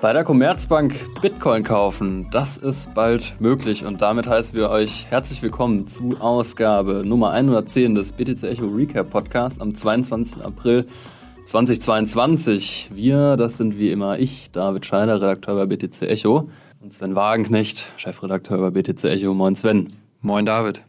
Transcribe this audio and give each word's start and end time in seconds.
Bei 0.00 0.12
der 0.12 0.22
Commerzbank 0.22 0.94
Bitcoin 1.20 1.64
kaufen, 1.64 2.28
das 2.30 2.56
ist 2.56 2.94
bald 2.94 3.34
möglich 3.40 3.84
und 3.84 4.00
damit 4.00 4.28
heißen 4.28 4.56
wir 4.56 4.70
euch 4.70 5.06
herzlich 5.10 5.42
willkommen 5.42 5.88
zu 5.88 6.20
Ausgabe 6.20 7.02
Nummer 7.04 7.32
110 7.32 7.96
des 7.96 8.12
BTC 8.12 8.44
Echo 8.44 8.68
Recap 8.68 9.10
Podcast 9.10 9.60
am 9.60 9.74
22. 9.74 10.44
April 10.44 10.86
2022. 11.46 12.90
Wir, 12.94 13.36
das 13.36 13.56
sind 13.56 13.76
wie 13.76 13.90
immer 13.90 14.20
ich, 14.20 14.52
David 14.52 14.86
Scheider, 14.86 15.20
Redakteur 15.20 15.56
bei 15.56 15.66
BTC 15.66 16.02
Echo 16.02 16.48
und 16.80 16.92
Sven 16.92 17.16
Wagenknecht, 17.16 17.86
Chefredakteur 17.96 18.58
bei 18.58 18.70
BTC 18.70 19.02
Echo. 19.06 19.34
Moin 19.34 19.56
Sven. 19.56 19.88
Moin 20.20 20.46
David. 20.46 20.82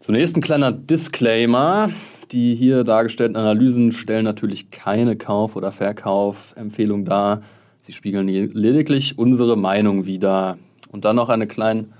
Zunächst 0.00 0.38
ein 0.38 0.42
kleiner 0.42 0.72
Disclaimer. 0.72 1.90
Die 2.32 2.54
hier 2.54 2.82
dargestellten 2.82 3.36
Analysen 3.36 3.92
stellen 3.92 4.24
natürlich 4.24 4.70
keine 4.70 5.16
Kauf- 5.16 5.54
oder 5.54 5.70
Verkaufempfehlung 5.70 7.04
dar. 7.04 7.42
Sie 7.84 7.92
spiegeln 7.92 8.28
lediglich 8.28 9.18
unsere 9.18 9.58
Meinung 9.58 10.06
wider. 10.06 10.56
Und 10.90 11.04
dann 11.04 11.16
noch 11.16 11.28
ein 11.28 11.46
klein, 11.48 11.92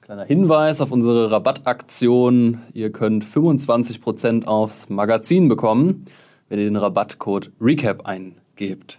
kleiner 0.00 0.24
Hinweis 0.24 0.80
auf 0.80 0.90
unsere 0.90 1.30
Rabattaktion. 1.30 2.62
Ihr 2.72 2.90
könnt 2.90 3.22
25% 3.22 4.46
aufs 4.46 4.88
Magazin 4.88 5.50
bekommen, 5.50 6.06
wenn 6.48 6.58
ihr 6.58 6.64
den 6.64 6.76
Rabattcode 6.76 7.50
RECAP 7.60 8.06
eingebt. 8.06 8.98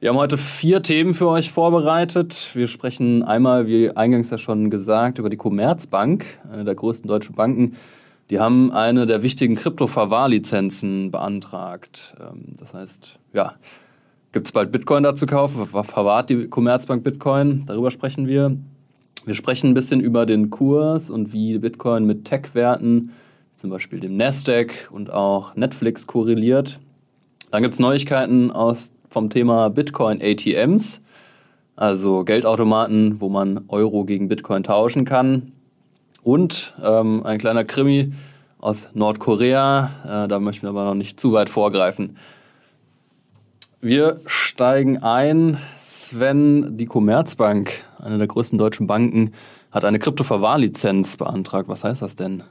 Wir 0.00 0.10
haben 0.10 0.18
heute 0.18 0.36
vier 0.36 0.82
Themen 0.82 1.14
für 1.14 1.28
euch 1.28 1.50
vorbereitet. 1.50 2.50
Wir 2.52 2.66
sprechen 2.66 3.22
einmal, 3.22 3.66
wie 3.66 3.90
eingangs 3.90 4.28
ja 4.28 4.36
schon 4.36 4.68
gesagt, 4.68 5.18
über 5.18 5.30
die 5.30 5.38
Commerzbank, 5.38 6.26
eine 6.52 6.64
der 6.64 6.74
größten 6.74 7.08
deutschen 7.08 7.36
Banken. 7.36 7.76
Die 8.28 8.38
haben 8.38 8.70
eine 8.70 9.06
der 9.06 9.22
wichtigen 9.22 9.54
Krypto-Verwahrlizenzen 9.54 11.10
beantragt. 11.10 12.14
Ähm, 12.20 12.54
das 12.58 12.74
heißt, 12.74 13.18
ja, 13.32 13.54
Gibt 14.34 14.48
es 14.48 14.52
bald 14.52 14.72
Bitcoin 14.72 15.04
da 15.04 15.14
zu 15.14 15.26
kaufen? 15.26 15.64
Verwahrt 15.64 16.28
die 16.28 16.48
Commerzbank 16.48 17.04
Bitcoin? 17.04 17.62
Darüber 17.66 17.92
sprechen 17.92 18.26
wir. 18.26 18.56
Wir 19.24 19.36
sprechen 19.36 19.70
ein 19.70 19.74
bisschen 19.74 20.00
über 20.00 20.26
den 20.26 20.50
Kurs 20.50 21.08
und 21.08 21.32
wie 21.32 21.56
Bitcoin 21.56 22.04
mit 22.04 22.24
Tech-Werten, 22.24 23.12
zum 23.54 23.70
Beispiel 23.70 24.00
dem 24.00 24.16
Nasdaq 24.16 24.90
und 24.90 25.08
auch 25.08 25.54
Netflix 25.54 26.08
korreliert. 26.08 26.80
Dann 27.52 27.62
gibt 27.62 27.74
es 27.74 27.80
Neuigkeiten 27.80 28.50
aus, 28.50 28.92
vom 29.08 29.30
Thema 29.30 29.70
Bitcoin 29.70 30.20
ATMs, 30.20 31.00
also 31.76 32.24
Geldautomaten, 32.24 33.20
wo 33.20 33.28
man 33.28 33.66
Euro 33.68 34.04
gegen 34.04 34.26
Bitcoin 34.26 34.64
tauschen 34.64 35.04
kann. 35.04 35.52
Und 36.24 36.74
ähm, 36.82 37.24
ein 37.24 37.38
kleiner 37.38 37.62
Krimi 37.62 38.12
aus 38.58 38.88
Nordkorea, 38.94 40.24
äh, 40.24 40.28
da 40.28 40.40
möchten 40.40 40.62
wir 40.62 40.70
aber 40.70 40.86
noch 40.86 40.94
nicht 40.94 41.20
zu 41.20 41.32
weit 41.32 41.50
vorgreifen. 41.50 42.16
Wir 43.84 44.22
steigen 44.24 45.02
ein. 45.02 45.58
Sven, 45.78 46.78
die 46.78 46.86
Commerzbank, 46.86 47.82
eine 47.98 48.16
der 48.16 48.26
größten 48.26 48.58
deutschen 48.58 48.86
Banken, 48.86 49.32
hat 49.70 49.84
eine 49.84 49.98
Kryptoverwahrlizenz 49.98 51.18
beantragt. 51.18 51.68
Was 51.68 51.84
heißt 51.84 52.00
das 52.00 52.16
denn? 52.16 52.42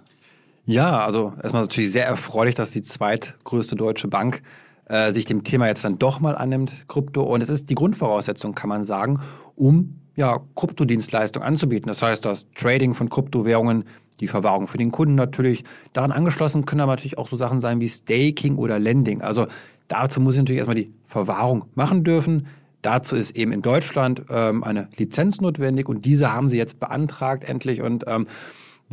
Ja, 0.66 1.00
also 1.00 1.34
erstmal 1.42 1.64
natürlich 1.64 1.92
sehr 1.92 2.06
erfreulich, 2.06 2.54
dass 2.54 2.70
die 2.70 2.84
zweitgrößte 2.84 3.76
deutsche 3.76 4.08
Bank 4.08 4.44
äh, 4.86 5.12
sich 5.12 5.26
dem 5.26 5.44
Thema 5.44 5.66
jetzt 5.66 5.84
dann 5.84 5.98
doch 5.98 6.20
mal 6.20 6.36
annimmt, 6.36 6.88
Krypto. 6.88 7.24
Und 7.24 7.42
es 7.42 7.50
ist 7.50 7.68
die 7.72 7.76
Grundvoraussetzung, 7.76 8.54
kann 8.54 8.70
man 8.70 8.84
sagen, 8.84 9.20
um 9.56 10.02
ja, 10.16 10.40
Kryptodienstleistungen 10.56 11.48
anzubieten. 11.48 11.88
Das 11.88 12.04
heißt, 12.04 12.24
das 12.24 12.46
Trading 12.54 12.94
von 12.94 13.10
Kryptowährungen, 13.10 13.86
die 14.20 14.28
Verwahrung 14.28 14.68
für 14.68 14.78
den 14.78 14.92
Kunden 14.92 15.16
natürlich. 15.16 15.64
Daran 15.94 16.12
angeschlossen 16.12 16.68
können 16.68 16.82
aber 16.82 16.92
natürlich 16.92 17.18
auch 17.18 17.28
so 17.28 17.38
Sachen 17.38 17.60
sein 17.60 17.80
wie 17.80 17.90
Staking 17.90 18.58
oder 18.58 18.78
Lending. 18.78 19.24
Also 19.24 19.48
Dazu 19.88 20.22
muss 20.22 20.36
ich 20.36 20.40
natürlich 20.40 20.60
erstmal 20.60 20.76
die 20.76 20.94
Verwahrung 21.06 21.66
machen 21.76 22.04
dürfen. 22.04 22.48
Dazu 22.82 23.16
ist 23.16 23.38
eben 23.38 23.52
in 23.52 23.62
Deutschland 23.62 24.24
ähm, 24.30 24.64
eine 24.64 24.90
Lizenz 24.98 25.40
notwendig 25.40 25.88
und 25.88 26.06
diese 26.06 26.34
haben 26.34 26.50
sie 26.50 26.58
jetzt 26.58 26.80
beantragt 26.80 27.44
endlich 27.48 27.82
und 27.82 28.04
ähm, 28.08 28.28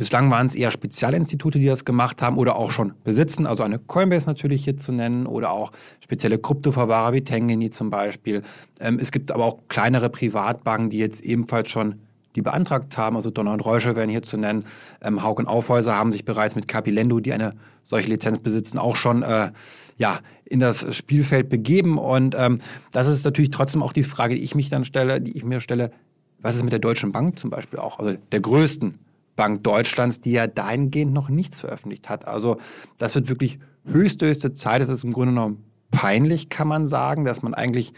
Bislang 0.01 0.31
waren 0.31 0.47
es 0.47 0.55
eher 0.55 0.71
Spezialinstitute, 0.71 1.59
die 1.59 1.67
das 1.67 1.85
gemacht 1.85 2.23
haben 2.23 2.39
oder 2.39 2.55
auch 2.55 2.71
schon 2.71 2.93
besitzen, 3.03 3.45
also 3.45 3.61
eine 3.61 3.77
Coinbase 3.77 4.25
natürlich 4.25 4.63
hier 4.63 4.75
zu 4.75 4.93
nennen 4.93 5.27
oder 5.27 5.51
auch 5.51 5.71
spezielle 5.99 6.39
Kryptoverwahrer 6.39 7.13
wie 7.13 7.23
Tengeni 7.23 7.69
zum 7.69 7.91
Beispiel. 7.91 8.41
Ähm, 8.79 8.97
es 8.99 9.11
gibt 9.11 9.31
aber 9.31 9.45
auch 9.45 9.59
kleinere 9.67 10.09
Privatbanken, 10.09 10.89
die 10.89 10.97
jetzt 10.97 11.21
ebenfalls 11.21 11.69
schon 11.69 11.99
die 12.35 12.41
beantragt 12.41 12.97
haben, 12.97 13.15
also 13.15 13.29
Donner 13.29 13.53
und 13.53 13.59
Reusche 13.61 13.95
werden 13.95 14.09
hier 14.09 14.23
zu 14.23 14.37
nennen. 14.37 14.65
Ähm, 15.01 15.23
Haug 15.23 15.39
und 15.39 15.47
Aufhäuser 15.47 15.95
haben 15.95 16.11
sich 16.11 16.25
bereits 16.25 16.55
mit 16.55 16.67
Capilendo, 16.67 17.19
die 17.19 17.33
eine 17.33 17.53
solche 17.85 18.09
Lizenz 18.09 18.39
besitzen, 18.39 18.77
auch 18.77 18.95
schon 18.95 19.23
äh, 19.23 19.51
ja, 19.97 20.19
in 20.45 20.59
das 20.59 20.95
Spielfeld 20.95 21.49
begeben. 21.49 21.97
Und 21.97 22.35
ähm, 22.37 22.59
das 22.91 23.07
ist 23.07 23.25
natürlich 23.25 23.51
trotzdem 23.51 23.83
auch 23.83 23.93
die 23.93 24.03
Frage, 24.03 24.35
die 24.35 24.41
ich 24.41 24.55
mich 24.55 24.69
dann 24.69 24.85
stelle, 24.85 25.21
die 25.21 25.37
ich 25.37 25.43
mir 25.43 25.59
stelle, 25.59 25.91
was 26.39 26.55
ist 26.55 26.63
mit 26.63 26.71
der 26.71 26.79
Deutschen 26.79 27.11
Bank 27.11 27.37
zum 27.37 27.49
Beispiel 27.49 27.79
auch, 27.79 27.99
also 27.99 28.15
der 28.31 28.39
größten 28.39 28.97
Bank 29.35 29.63
Deutschlands, 29.63 30.21
die 30.21 30.31
ja 30.31 30.47
dahingehend 30.47 31.13
noch 31.13 31.29
nichts 31.29 31.59
veröffentlicht 31.59 32.09
hat. 32.09 32.27
Also 32.27 32.57
das 32.97 33.15
wird 33.15 33.29
wirklich 33.29 33.59
höchste, 33.85 34.27
höchste 34.27 34.53
Zeit. 34.53 34.81
Es 34.81 34.89
ist 34.89 35.03
im 35.03 35.13
Grunde 35.13 35.33
genommen 35.33 35.63
peinlich, 35.91 36.49
kann 36.49 36.67
man 36.67 36.87
sagen, 36.87 37.25
dass 37.25 37.41
man 37.41 37.53
eigentlich 37.53 37.93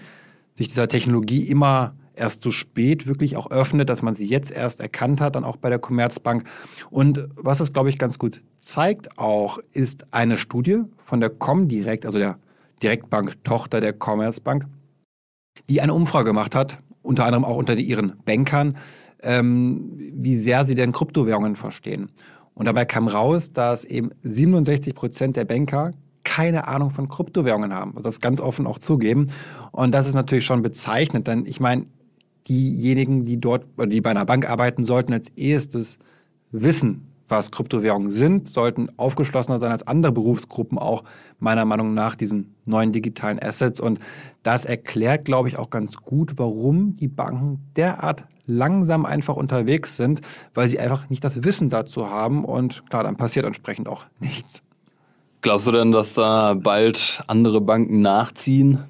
sich 0.56 0.68
dieser 0.68 0.88
Technologie 0.88 1.44
immer 1.44 1.96
erst 2.16 2.44
so 2.44 2.52
spät 2.52 3.08
wirklich 3.08 3.38
auch 3.38 3.52
öffnet, 3.52 3.90
dass 3.90 4.02
man 4.02 4.16
sie 4.16 4.28
jetzt 4.28 4.52
erst 4.52 4.80
erkannt 4.80 5.22
hat, 5.22 5.36
dann 5.36 5.44
auch 5.44 5.58
bei 5.58 5.70
der 5.70 5.80
Commerzbank. 5.80 6.44
Und 6.90 7.28
was 7.36 7.60
es, 7.60 7.74
glaube 7.74 7.90
ich, 7.90 7.98
ganz 7.98 8.20
gut 8.20 8.42
zeigt 8.60 9.18
auch, 9.18 9.60
ist 9.72 10.06
eine 10.12 10.38
Studie 10.38 10.84
von 11.04 11.20
der 11.20 11.30
Comdirect, 11.30 12.06
also 12.06 12.20
der 12.20 12.38
Direktbank-Tochter 12.82 13.82
der 13.82 13.94
Commerzbank, 13.94 14.68
die 15.70 15.82
eine 15.82 15.94
Umfrage 15.94 16.26
gemacht 16.26 16.56
hat, 16.56 16.82
unter 17.02 17.26
anderem 17.26 17.46
auch 17.46 17.58
unter 17.58 17.76
ihren 17.76 18.18
Bankern, 18.26 18.78
ähm, 19.22 19.94
wie 19.98 20.38
sehr 20.38 20.66
sie 20.66 20.76
denn 20.76 20.92
Kryptowährungen 20.92 21.56
verstehen. 21.56 22.10
Und 22.54 22.66
dabei 22.66 22.86
kam 22.86 23.08
raus, 23.08 23.52
dass 23.52 23.84
eben 23.86 24.12
67 24.24 24.94
Prozent 24.94 25.36
der 25.36 25.46
Banker 25.46 25.92
keine 26.24 26.68
Ahnung 26.68 26.92
von 26.92 27.10
Kryptowährungen 27.10 27.74
haben. 27.74 27.96
Das 28.02 28.22
ganz 28.22 28.40
offen 28.40 28.68
auch 28.68 28.80
zugeben. 28.80 29.28
Und 29.72 29.92
das 29.92 30.08
ist 30.08 30.14
natürlich 30.14 30.46
schon 30.46 30.62
bezeichnend, 30.62 31.28
denn 31.28 31.46
ich 31.46 31.60
meine, 31.60 31.86
diejenigen, 32.48 33.26
die 33.26 33.40
dort 33.40 33.66
oder 33.78 33.88
die 33.88 34.02
bei 34.02 34.12
einer 34.12 34.26
Bank 34.26 34.50
arbeiten, 34.50 34.84
sollten 34.84 35.14
als 35.14 35.30
erstes 35.30 35.98
wissen, 36.52 37.08
was 37.28 37.52
Kryptowährungen 37.52 38.12
sind, 38.12 38.50
sollten 38.50 38.90
aufgeschlossener 38.98 39.58
sein 39.58 39.72
als 39.72 39.88
andere 39.88 40.12
Berufsgruppen 40.12 40.78
auch 40.78 41.04
meiner 41.40 41.66
Meinung 41.66 41.94
nach 41.94 42.16
diesen 42.16 42.56
neuen 42.66 42.92
digitalen 42.92 43.42
Assets. 43.42 43.80
Und 43.80 44.00
das 44.44 44.66
erklärt, 44.66 45.26
glaube 45.26 45.48
ich, 45.48 45.58
auch 45.58 45.70
ganz 45.70 45.98
gut, 45.98 46.34
warum 46.38 46.96
die 46.98 47.08
Banken 47.08 47.60
derart 47.76 48.26
langsam 48.46 49.06
einfach 49.06 49.36
unterwegs 49.36 49.96
sind, 49.96 50.22
weil 50.54 50.68
sie 50.68 50.80
einfach 50.80 51.10
nicht 51.10 51.24
das 51.24 51.44
Wissen 51.44 51.70
dazu 51.70 52.10
haben. 52.10 52.46
Und 52.46 52.86
klar, 52.90 53.04
dann 53.04 53.16
passiert 53.16 53.46
entsprechend 53.46 53.88
auch 53.88 54.06
nichts. 54.20 54.62
Glaubst 55.42 55.68
du 55.68 55.72
denn, 55.72 55.92
dass 55.92 56.14
da 56.14 56.54
bald 56.54 57.24
andere 57.28 57.62
Banken 57.62 58.02
nachziehen? 58.02 58.84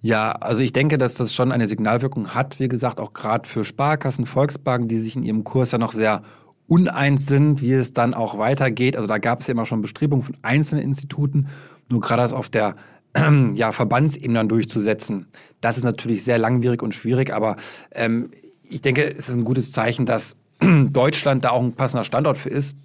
Ja, 0.00 0.32
also 0.32 0.62
ich 0.62 0.72
denke, 0.72 0.96
dass 0.96 1.14
das 1.14 1.34
schon 1.34 1.50
eine 1.50 1.66
Signalwirkung 1.66 2.34
hat, 2.34 2.60
wie 2.60 2.68
gesagt, 2.68 3.00
auch 3.00 3.14
gerade 3.14 3.48
für 3.48 3.64
Sparkassen, 3.64 4.26
Volksbanken, 4.26 4.88
die 4.88 4.98
sich 4.98 5.16
in 5.16 5.24
ihrem 5.24 5.42
Kurs 5.42 5.72
ja 5.72 5.78
noch 5.78 5.92
sehr 5.92 6.22
uneins 6.68 7.26
sind, 7.26 7.62
wie 7.62 7.72
es 7.72 7.94
dann 7.94 8.14
auch 8.14 8.38
weitergeht. 8.38 8.96
Also 8.96 9.08
da 9.08 9.18
gab 9.18 9.40
es 9.40 9.48
ja 9.48 9.52
immer 9.52 9.66
schon 9.66 9.82
Bestrebungen 9.82 10.24
von 10.24 10.36
einzelnen 10.42 10.84
Instituten, 10.84 11.48
nur 11.88 12.00
gerade 12.00 12.22
das 12.22 12.32
auf 12.32 12.48
der 12.48 12.76
ja, 13.54 13.72
Verbandsebene 13.72 14.38
dann 14.38 14.48
durchzusetzen. 14.48 15.26
Das 15.60 15.78
ist 15.78 15.84
natürlich 15.84 16.22
sehr 16.22 16.38
langwierig 16.38 16.82
und 16.82 16.94
schwierig, 16.94 17.32
aber 17.32 17.56
ähm, 17.92 18.30
ich 18.62 18.82
denke, 18.82 19.02
es 19.02 19.28
ist 19.28 19.34
ein 19.34 19.44
gutes 19.44 19.72
Zeichen, 19.72 20.06
dass 20.06 20.36
Deutschland 20.90 21.44
da 21.44 21.50
auch 21.50 21.62
ein 21.62 21.72
passender 21.72 22.04
Standort 22.04 22.36
für 22.36 22.50
ist 22.50 22.76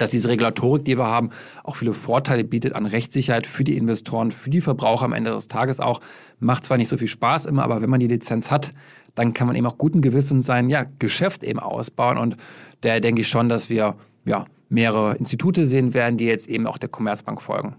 dass 0.00 0.10
diese 0.10 0.28
Regulatorik, 0.28 0.84
die 0.84 0.98
wir 0.98 1.06
haben, 1.06 1.30
auch 1.64 1.76
viele 1.76 1.92
Vorteile 1.92 2.44
bietet 2.44 2.74
an 2.74 2.86
Rechtssicherheit 2.86 3.46
für 3.46 3.64
die 3.64 3.76
Investoren, 3.76 4.30
für 4.30 4.50
die 4.50 4.60
Verbraucher 4.60 5.04
am 5.04 5.12
Ende 5.12 5.30
des 5.30 5.48
Tages 5.48 5.80
auch. 5.80 6.00
Macht 6.38 6.64
zwar 6.64 6.78
nicht 6.78 6.88
so 6.88 6.96
viel 6.96 7.08
Spaß 7.08 7.46
immer, 7.46 7.64
aber 7.64 7.82
wenn 7.82 7.90
man 7.90 8.00
die 8.00 8.08
Lizenz 8.08 8.50
hat, 8.50 8.72
dann 9.14 9.34
kann 9.34 9.46
man 9.46 9.56
eben 9.56 9.66
auch 9.66 9.78
guten 9.78 10.00
Gewissens 10.00 10.46
sein 10.46 10.70
ja, 10.70 10.84
Geschäft 10.98 11.44
eben 11.44 11.58
ausbauen. 11.58 12.16
Und 12.16 12.36
da 12.80 12.98
denke 13.00 13.22
ich 13.22 13.28
schon, 13.28 13.48
dass 13.48 13.68
wir 13.68 13.96
ja, 14.24 14.46
mehrere 14.68 15.16
Institute 15.16 15.66
sehen 15.66 15.92
werden, 15.92 16.16
die 16.16 16.26
jetzt 16.26 16.48
eben 16.48 16.66
auch 16.66 16.78
der 16.78 16.88
Commerzbank 16.88 17.42
folgen. 17.42 17.76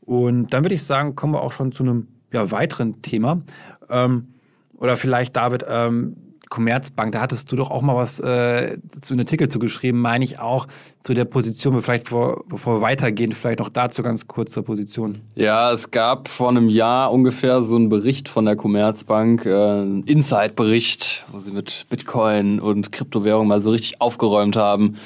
Und 0.00 0.52
dann 0.52 0.64
würde 0.64 0.74
ich 0.74 0.82
sagen, 0.82 1.14
kommen 1.14 1.32
wir 1.32 1.42
auch 1.42 1.52
schon 1.52 1.72
zu 1.72 1.84
einem 1.84 2.08
ja, 2.32 2.50
weiteren 2.50 3.02
Thema. 3.02 3.42
Ähm, 3.88 4.34
oder 4.74 4.96
vielleicht, 4.96 5.36
David, 5.36 5.64
ähm, 5.68 6.16
Commerzbank, 6.52 7.12
da 7.12 7.22
hattest 7.22 7.50
du 7.50 7.56
doch 7.56 7.70
auch 7.70 7.80
mal 7.80 7.96
was 7.96 8.20
äh, 8.20 8.76
zu 9.00 9.14
einem 9.14 9.20
Artikel 9.20 9.48
zugeschrieben, 9.48 9.98
meine 9.98 10.22
ich 10.22 10.38
auch, 10.38 10.66
zu 11.00 11.14
der 11.14 11.24
Position, 11.24 11.80
vielleicht 11.80 12.10
vor, 12.10 12.44
bevor 12.46 12.76
wir 12.76 12.80
weitergehen, 12.82 13.32
vielleicht 13.32 13.60
noch 13.60 13.70
dazu 13.70 14.02
ganz 14.02 14.26
kurz 14.26 14.52
zur 14.52 14.62
Position. 14.62 15.22
Ja, 15.34 15.72
es 15.72 15.90
gab 15.90 16.28
vor 16.28 16.50
einem 16.50 16.68
Jahr 16.68 17.10
ungefähr 17.10 17.62
so 17.62 17.74
einen 17.76 17.88
Bericht 17.88 18.28
von 18.28 18.44
der 18.44 18.56
Commerzbank, 18.56 19.46
äh, 19.46 19.50
einen 19.50 20.04
Inside-Bericht, 20.04 21.24
wo 21.32 21.38
sie 21.38 21.52
mit 21.52 21.86
Bitcoin 21.88 22.60
und 22.60 22.92
Kryptowährung 22.92 23.46
mal 23.46 23.62
so 23.62 23.70
richtig 23.70 24.02
aufgeräumt 24.02 24.54
haben. 24.56 24.98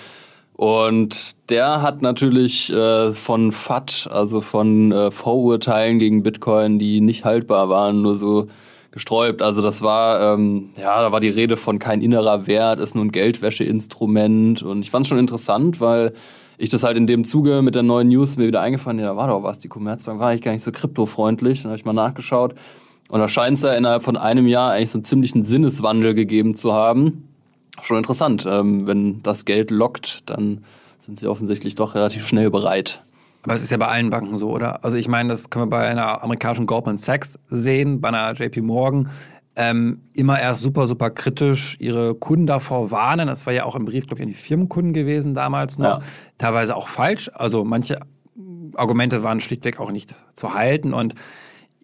Und 0.55 1.49
der 1.49 1.81
hat 1.81 2.03
natürlich 2.03 2.73
äh, 2.73 3.13
von 3.13 3.53
FAT, 3.53 4.09
also 4.11 4.41
von 4.41 4.91
äh, 4.91 5.13
Vorurteilen 5.13 6.01
gegen 6.01 6.25
Bitcoin, 6.25 6.81
die 6.81 7.01
nicht 7.01 7.25
haltbar 7.25 7.69
waren, 7.69 8.03
nur 8.03 8.19
so 8.19 8.49
gesträubt. 8.97 9.43
Also 9.43 9.61
das 9.61 9.83
war, 9.83 10.35
ähm, 10.35 10.71
ja, 10.81 11.03
da 11.03 11.13
war 11.13 11.21
die 11.21 11.29
Rede 11.29 11.59
von 11.59 11.79
kein 11.79 12.01
innerer 12.01 12.47
Wert, 12.47 12.81
ist 12.81 12.95
nur 12.95 13.05
ein 13.05 13.13
Geldwäscheinstrument. 13.13 14.63
Und 14.63 14.81
ich 14.81 14.91
fand 14.91 15.05
es 15.05 15.11
schon 15.11 15.19
interessant, 15.19 15.83
weil 15.83 16.15
ich 16.57 16.71
das 16.71 16.83
halt 16.83 16.97
in 16.97 17.07
dem 17.07 17.25
Zuge 17.25 17.61
mit 17.61 17.75
der 17.75 17.83
neuen 17.83 18.09
News 18.09 18.39
mir 18.39 18.47
wieder 18.47 18.63
eingefallen, 18.63 18.99
ja, 18.99 19.05
da 19.05 19.17
war 19.17 19.29
doch 19.29 19.43
was, 19.43 19.59
die 19.59 19.69
Commerzbank 19.69 20.19
war 20.19 20.31
eigentlich 20.31 20.41
gar 20.41 20.53
nicht 20.53 20.63
so 20.63 20.73
kryptofreundlich. 20.73 21.61
Dann 21.61 21.73
habe 21.73 21.79
ich 21.79 21.85
mal 21.85 21.93
nachgeschaut. 21.93 22.55
Und 23.11 23.21
da 23.21 23.29
scheint 23.29 23.59
es 23.59 23.65
ja 23.65 23.75
innerhalb 23.75 24.03
von 24.03 24.17
einem 24.17 24.47
Jahr 24.47 24.73
eigentlich 24.73 24.91
so 24.91 24.97
einen 24.97 25.05
ziemlichen 25.05 25.43
Sinneswandel 25.43 26.15
gegeben 26.15 26.57
zu 26.57 26.73
haben. 26.73 27.29
Schon 27.83 27.99
interessant. 27.99 28.47
Ähm, 28.49 28.87
wenn 28.87 29.23
das 29.23 29.45
Geld 29.45 29.71
lockt, 29.71 30.31
dann 30.31 30.65
sind 31.01 31.19
sie 31.19 31.27
offensichtlich 31.27 31.75
doch 31.75 31.95
relativ 31.95 32.27
schnell 32.27 32.51
bereit. 32.51 33.03
Aber 33.47 33.55
es 33.55 33.63
ist 33.63 33.71
ja 33.71 33.77
bei 33.77 33.87
allen 33.87 34.11
Banken 34.11 34.37
so, 34.39 34.51
oder? 34.51 34.85
Also 34.85 34.99
ich 34.99 35.07
meine, 35.07 35.29
das 35.29 35.51
können 35.51 35.67
wir 35.67 35.71
bei 35.71 35.87
einer 35.87 36.23
amerikanischen 36.25 36.67
Goldman 36.67 36.99
Sachs 36.99 37.39
sehen, 37.49 38.01
bei 38.01 38.09
einer 38.09 38.33
JP 38.33 38.61
Morgan. 38.63 39.09
Ähm, 39.55 40.03
immer 40.15 40.41
erst 40.41 40.63
super, 40.63 40.89
super 40.89 41.11
kritisch 41.11 41.77
ihre 41.79 42.17
Kunden 42.17 42.47
davor 42.47 42.91
warnen. 42.91 43.29
Das 43.29 43.47
war 43.47 43.53
ja 43.53 43.65
auch 43.65 43.77
im 43.77 43.85
Brief, 43.85 44.07
glaube 44.07 44.21
ich, 44.21 44.23
an 44.23 44.29
die 44.29 44.35
Firmenkunden 44.35 44.93
gewesen 44.93 45.35
damals 45.35 45.79
noch. 45.79 46.01
Ja. 46.01 46.07
Teilweise 46.39 46.75
auch 46.75 46.89
falsch. 46.89 47.31
Also 47.33 47.65
manche 47.65 48.01
Argumente 48.75 49.23
waren 49.23 49.41
schlichtweg 49.41 49.79
auch 49.79 49.93
nicht 49.93 50.17
zu 50.35 50.55
halten 50.55 50.93
und 50.93 51.15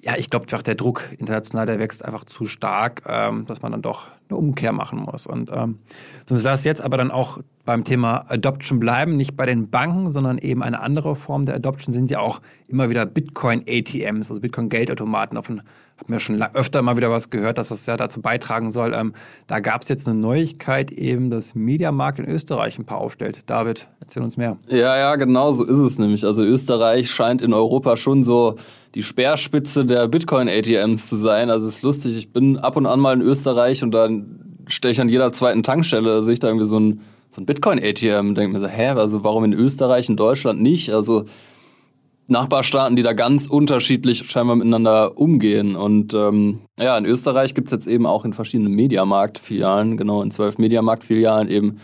ja, 0.04 0.16
ich 0.16 0.28
glaube 0.28 0.46
einfach, 0.46 0.62
der 0.62 0.74
Druck 0.74 1.10
international, 1.16 1.64
der 1.66 1.78
wächst 1.78 2.04
einfach 2.04 2.24
zu 2.24 2.44
stark, 2.46 3.02
ähm, 3.06 3.46
dass 3.46 3.62
man 3.62 3.70
dann 3.70 3.82
doch 3.82 4.08
eine 4.28 4.36
Umkehr 4.36 4.72
machen 4.72 4.98
muss. 4.98 5.28
Und 5.28 5.50
ähm, 5.54 5.78
sonst 6.28 6.42
lass 6.42 6.64
jetzt 6.64 6.82
aber 6.82 6.96
dann 6.96 7.12
auch 7.12 7.38
beim 7.64 7.84
Thema 7.84 8.24
Adoption 8.28 8.80
bleiben, 8.80 9.16
nicht 9.16 9.36
bei 9.36 9.46
den 9.46 9.70
Banken, 9.70 10.10
sondern 10.10 10.38
eben 10.38 10.64
eine 10.64 10.80
andere 10.80 11.14
Form 11.14 11.46
der 11.46 11.54
Adoption 11.54 11.92
sind 11.92 12.10
ja 12.10 12.18
auch 12.18 12.40
immer 12.66 12.90
wieder 12.90 13.06
Bitcoin-ATMs, 13.06 14.28
also 14.28 14.40
Bitcoin-Geldautomaten. 14.40 15.36
Davon 15.36 15.62
hat 16.02 16.10
mir 16.10 16.18
schon 16.18 16.42
öfter 16.54 16.82
mal 16.82 16.96
wieder 16.96 17.10
was 17.10 17.30
gehört, 17.30 17.58
dass 17.58 17.68
das 17.68 17.86
ja 17.86 17.96
dazu 17.96 18.20
beitragen 18.20 18.72
soll. 18.72 18.92
Ähm, 18.92 19.12
da 19.46 19.60
gab 19.60 19.82
es 19.82 19.88
jetzt 19.88 20.08
eine 20.08 20.18
Neuigkeit, 20.18 20.90
eben, 20.90 21.30
dass 21.30 21.54
Mediamarkt 21.54 22.18
in 22.18 22.26
Österreich 22.26 22.78
ein 22.78 22.84
paar 22.84 22.98
aufstellt. 22.98 23.44
David, 23.46 23.88
erzähl 24.00 24.22
uns 24.22 24.36
mehr. 24.36 24.58
Ja, 24.68 24.96
ja, 24.96 25.14
genau 25.14 25.52
so 25.52 25.64
ist 25.64 25.78
es 25.78 25.98
nämlich. 25.98 26.24
Also 26.24 26.42
Österreich 26.42 27.10
scheint 27.10 27.40
in 27.40 27.52
Europa 27.52 27.96
schon 27.96 28.24
so 28.24 28.56
die 28.96 29.04
Speerspitze 29.04 29.84
der 29.84 30.08
Bitcoin-ATMs 30.08 31.06
zu 31.06 31.16
sein. 31.16 31.50
Also 31.50 31.66
es 31.66 31.76
ist 31.76 31.82
lustig, 31.82 32.16
ich 32.16 32.32
bin 32.32 32.58
ab 32.58 32.76
und 32.76 32.86
an 32.86 32.98
mal 32.98 33.14
in 33.14 33.22
Österreich 33.22 33.84
und 33.84 33.92
dann 33.92 34.64
stehe 34.66 34.90
ich 34.90 35.00
an 35.00 35.08
jeder 35.08 35.32
zweiten 35.32 35.62
Tankstelle, 35.62 36.24
sehe 36.24 36.34
ich 36.34 36.40
da 36.40 36.48
irgendwie 36.48 36.66
so 36.66 36.80
ein, 36.80 37.00
so 37.30 37.40
ein 37.40 37.46
Bitcoin-ATM 37.46 38.28
und 38.28 38.34
denke 38.36 38.58
mir 38.58 38.60
so, 38.60 38.68
hä, 38.68 38.88
also 38.88 39.22
warum 39.22 39.44
in 39.44 39.52
Österreich, 39.52 40.08
in 40.08 40.16
Deutschland 40.16 40.60
nicht? 40.60 40.92
Also 40.92 41.26
Nachbarstaaten, 42.32 42.96
die 42.96 43.02
da 43.02 43.12
ganz 43.12 43.46
unterschiedlich 43.46 44.28
scheinbar 44.28 44.56
miteinander 44.56 45.16
umgehen. 45.16 45.76
Und 45.76 46.14
ähm, 46.14 46.62
ja, 46.78 46.98
in 46.98 47.04
Österreich 47.04 47.54
gibt 47.54 47.68
es 47.68 47.72
jetzt 47.72 47.86
eben 47.86 48.06
auch 48.06 48.24
in 48.24 48.32
verschiedenen 48.32 48.72
Mediamarkt-Filialen, 48.72 49.96
genau 49.96 50.22
in 50.22 50.30
zwölf 50.30 50.58
Mediamarkt-Filialen 50.58 51.48
eben 51.48 51.78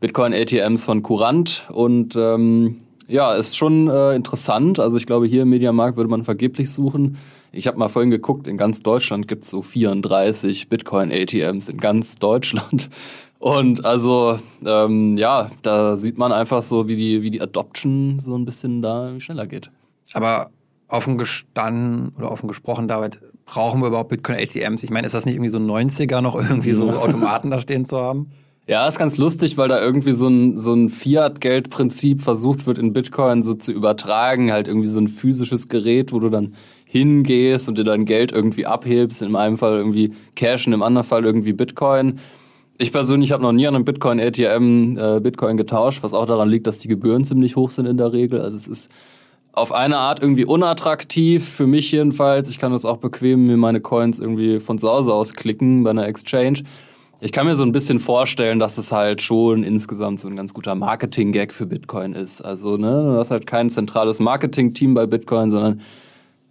Bitcoin-ATMs 0.00 0.84
von 0.84 1.02
Courant 1.02 1.66
und 1.72 2.14
ähm, 2.16 2.80
ja, 3.08 3.34
ist 3.34 3.56
schon 3.56 3.88
äh, 3.88 4.14
interessant. 4.14 4.78
Also 4.78 4.96
ich 4.96 5.06
glaube, 5.06 5.26
hier 5.26 5.42
im 5.42 5.50
Mediamarkt 5.50 5.96
würde 5.96 6.10
man 6.10 6.24
vergeblich 6.24 6.70
suchen. 6.70 7.18
Ich 7.52 7.66
habe 7.66 7.78
mal 7.78 7.88
vorhin 7.88 8.10
geguckt, 8.10 8.48
in 8.48 8.56
ganz 8.56 8.82
Deutschland 8.82 9.28
gibt 9.28 9.44
es 9.44 9.50
so 9.50 9.62
34 9.62 10.68
Bitcoin-ATMs 10.68 11.68
in 11.68 11.78
ganz 11.78 12.16
Deutschland. 12.16 12.90
Und 13.38 13.84
also, 13.84 14.38
ähm, 14.64 15.16
ja, 15.18 15.50
da 15.62 15.96
sieht 15.96 16.16
man 16.16 16.32
einfach 16.32 16.62
so, 16.62 16.88
wie 16.88 16.96
die, 16.96 17.22
wie 17.22 17.30
die 17.30 17.42
Adoption 17.42 18.18
so 18.18 18.34
ein 18.36 18.44
bisschen 18.44 18.80
da 18.80 19.20
schneller 19.20 19.46
geht. 19.46 19.70
Aber 20.14 20.50
offen 20.88 21.18
gestanden 21.18 22.12
oder 22.16 22.30
offen 22.30 22.48
gesprochen, 22.48 22.88
David, 22.88 23.20
brauchen 23.44 23.80
wir 23.80 23.88
überhaupt 23.88 24.08
Bitcoin-ATMs? 24.10 24.82
Ich 24.82 24.90
meine, 24.90 25.06
ist 25.06 25.14
das 25.14 25.26
nicht 25.26 25.34
irgendwie 25.34 25.50
so 25.50 25.58
90er 25.58 26.20
noch 26.20 26.34
irgendwie 26.34 26.72
so 26.72 26.88
Automaten 26.98 27.50
da 27.50 27.60
stehen 27.60 27.84
zu 27.84 27.98
haben? 27.98 28.30
Ja, 28.66 28.88
ist 28.88 28.98
ganz 28.98 29.18
lustig, 29.18 29.58
weil 29.58 29.68
da 29.68 29.78
irgendwie 29.78 30.12
so 30.12 30.26
ein, 30.26 30.58
so 30.58 30.72
ein 30.72 30.88
Fiat-Geld-Prinzip 30.88 32.22
versucht 32.22 32.66
wird, 32.66 32.78
in 32.78 32.94
Bitcoin 32.94 33.42
so 33.42 33.52
zu 33.52 33.72
übertragen. 33.72 34.52
Halt 34.52 34.68
irgendwie 34.68 34.88
so 34.88 34.98
ein 35.00 35.08
physisches 35.08 35.68
Gerät, 35.68 36.12
wo 36.12 36.18
du 36.18 36.30
dann 36.30 36.54
hingehst 36.86 37.68
und 37.68 37.76
dir 37.76 37.84
dein 37.84 38.06
Geld 38.06 38.32
irgendwie 38.32 38.64
abhebst. 38.64 39.20
In 39.20 39.36
einem 39.36 39.58
Fall 39.58 39.76
irgendwie 39.76 40.14
Cash, 40.34 40.66
und 40.66 40.72
im 40.72 40.82
anderen 40.82 41.06
Fall 41.06 41.26
irgendwie 41.26 41.52
Bitcoin. 41.52 42.20
Ich 42.78 42.90
persönlich 42.90 43.32
habe 43.32 43.42
noch 43.42 43.52
nie 43.52 43.66
an 43.66 43.74
einem 43.74 43.84
Bitcoin-ATM 43.84 44.96
äh, 44.96 45.20
Bitcoin 45.20 45.58
getauscht, 45.58 46.02
was 46.02 46.14
auch 46.14 46.26
daran 46.26 46.48
liegt, 46.48 46.66
dass 46.66 46.78
die 46.78 46.88
Gebühren 46.88 47.22
ziemlich 47.22 47.56
hoch 47.56 47.70
sind 47.70 47.84
in 47.84 47.98
der 47.98 48.14
Regel. 48.14 48.40
Also 48.40 48.56
es 48.56 48.66
ist 48.66 48.90
auf 49.54 49.72
eine 49.72 49.98
Art 49.98 50.20
irgendwie 50.20 50.44
unattraktiv, 50.44 51.48
für 51.48 51.66
mich 51.66 51.92
jedenfalls. 51.92 52.50
Ich 52.50 52.58
kann 52.58 52.72
das 52.72 52.84
auch 52.84 52.96
bequem 52.96 53.46
mir 53.46 53.56
meine 53.56 53.80
Coins 53.80 54.18
irgendwie 54.18 54.60
von 54.60 54.78
zu 54.78 54.88
Hause 54.88 55.12
aus 55.14 55.34
klicken 55.34 55.84
bei 55.84 55.90
einer 55.90 56.06
Exchange. 56.06 56.62
Ich 57.20 57.32
kann 57.32 57.46
mir 57.46 57.54
so 57.54 57.62
ein 57.62 57.72
bisschen 57.72 58.00
vorstellen, 58.00 58.58
dass 58.58 58.76
es 58.78 58.92
halt 58.92 59.22
schon 59.22 59.62
insgesamt 59.62 60.20
so 60.20 60.28
ein 60.28 60.36
ganz 60.36 60.52
guter 60.52 60.74
Marketing-Gag 60.74 61.54
für 61.54 61.66
Bitcoin 61.66 62.12
ist. 62.12 62.42
Also, 62.42 62.76
ne, 62.76 62.90
du 62.90 63.16
hast 63.16 63.30
halt 63.30 63.46
kein 63.46 63.70
zentrales 63.70 64.20
Marketing-Team 64.20 64.92
bei 64.92 65.06
Bitcoin, 65.06 65.50
sondern 65.50 65.80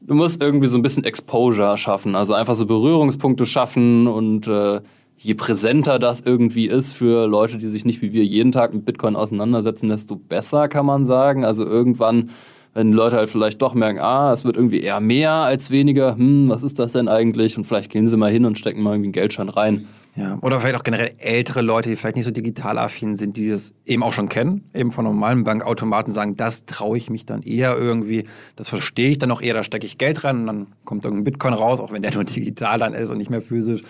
du 0.01 0.15
musst 0.15 0.41
irgendwie 0.41 0.67
so 0.67 0.77
ein 0.77 0.81
bisschen 0.81 1.03
Exposure 1.03 1.77
schaffen. 1.77 2.15
Also 2.15 2.33
einfach 2.33 2.55
so 2.55 2.65
Berührungspunkte 2.65 3.45
schaffen 3.45 4.07
und 4.07 4.47
äh, 4.47 4.81
je 5.17 5.33
präsenter 5.35 5.99
das 5.99 6.21
irgendwie 6.21 6.67
ist 6.67 6.93
für 6.93 7.27
Leute, 7.27 7.57
die 7.57 7.67
sich 7.67 7.85
nicht 7.85 8.01
wie 8.01 8.13
wir 8.13 8.25
jeden 8.25 8.51
Tag 8.51 8.73
mit 8.73 8.85
Bitcoin 8.85 9.15
auseinandersetzen, 9.15 9.89
desto 9.89 10.15
besser 10.15 10.67
kann 10.69 10.85
man 10.85 11.05
sagen. 11.05 11.45
Also 11.45 11.65
irgendwann 11.65 12.29
wenn 12.73 12.91
die 12.91 12.97
Leute 12.97 13.17
halt 13.17 13.29
vielleicht 13.29 13.61
doch 13.61 13.73
merken, 13.73 13.99
ah, 13.99 14.33
es 14.33 14.45
wird 14.45 14.55
irgendwie 14.55 14.81
eher 14.81 14.99
mehr 14.99 15.31
als 15.31 15.71
weniger, 15.71 16.15
hm, 16.15 16.49
was 16.49 16.63
ist 16.63 16.79
das 16.79 16.93
denn 16.93 17.07
eigentlich? 17.07 17.57
Und 17.57 17.65
vielleicht 17.65 17.91
gehen 17.91 18.07
sie 18.07 18.17
mal 18.17 18.31
hin 18.31 18.45
und 18.45 18.57
stecken 18.57 18.81
mal 18.81 18.91
irgendwie 18.91 19.07
einen 19.07 19.13
Geldschein 19.13 19.49
rein. 19.49 19.87
Ja, 20.15 20.37
oder 20.41 20.59
vielleicht 20.59 20.75
auch 20.75 20.83
generell 20.83 21.15
ältere 21.17 21.61
Leute, 21.61 21.89
die 21.89 21.95
vielleicht 21.95 22.17
nicht 22.17 22.25
so 22.25 22.31
digital 22.31 22.77
affin 22.77 23.15
sind, 23.15 23.35
die 23.35 23.49
das 23.49 23.73
eben 23.83 24.03
auch 24.03 24.13
schon 24.13 24.29
kennen, 24.29 24.69
eben 24.71 24.91
von 24.91 25.05
normalen 25.05 25.43
Bankautomaten 25.43 26.11
sagen, 26.11 26.37
das 26.37 26.65
traue 26.67 26.97
ich 26.97 27.09
mich 27.09 27.25
dann 27.25 27.41
eher 27.41 27.75
irgendwie, 27.75 28.27
das 28.55 28.69
verstehe 28.69 29.09
ich 29.09 29.17
dann 29.17 29.31
auch 29.31 29.41
eher, 29.41 29.55
da 29.55 29.63
stecke 29.63 29.87
ich 29.87 29.97
Geld 29.97 30.23
rein 30.23 30.41
und 30.41 30.45
dann 30.45 30.67
kommt 30.85 31.03
irgendein 31.05 31.23
Bitcoin 31.23 31.55
raus, 31.55 31.79
auch 31.79 31.91
wenn 31.91 32.03
der 32.03 32.13
nur 32.13 32.25
digital 32.25 32.77
dann 32.77 32.93
ist 32.93 33.09
und 33.09 33.17
nicht 33.17 33.31
mehr 33.31 33.41
physisch. 33.41 33.81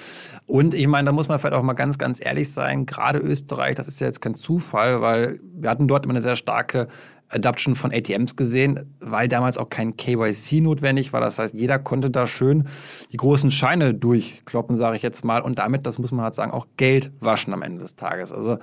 Und 0.45 0.73
ich 0.73 0.87
meine, 0.87 1.07
da 1.07 1.11
muss 1.11 1.27
man 1.27 1.39
vielleicht 1.39 1.55
auch 1.55 1.61
mal 1.61 1.73
ganz, 1.73 1.97
ganz 1.97 2.25
ehrlich 2.25 2.53
sein, 2.53 2.85
gerade 2.85 3.19
Österreich, 3.19 3.75
das 3.75 3.89
ist 3.89 3.99
ja 3.99 4.07
jetzt 4.07 4.21
kein 4.21 4.35
Zufall, 4.35 5.01
weil 5.01 5.41
wir 5.53 5.69
hatten 5.69 5.89
dort 5.89 6.05
immer 6.05 6.13
eine 6.13 6.21
sehr 6.21 6.37
starke 6.37 6.87
Adoption 7.33 7.75
von 7.75 7.91
ATMs 7.91 8.35
gesehen, 8.35 8.93
weil 8.99 9.27
damals 9.27 9.57
auch 9.57 9.69
kein 9.69 9.97
KYC 9.97 10.61
notwendig 10.61 11.13
war. 11.13 11.21
Das 11.21 11.39
heißt, 11.39 11.53
jeder 11.53 11.79
konnte 11.79 12.09
da 12.09 12.27
schön 12.27 12.67
die 13.11 13.17
großen 13.17 13.51
Scheine 13.51 13.93
durchkloppen, 13.93 14.77
sage 14.77 14.95
ich 14.95 15.01
jetzt 15.01 15.25
mal, 15.25 15.41
und 15.41 15.59
damit, 15.59 15.85
das 15.85 15.97
muss 15.97 16.11
man 16.11 16.23
halt 16.23 16.35
sagen, 16.35 16.51
auch 16.51 16.67
Geld 16.77 17.11
waschen 17.19 17.53
am 17.53 17.61
Ende 17.61 17.81
des 17.81 17.95
Tages. 17.95 18.31
Also 18.31 18.57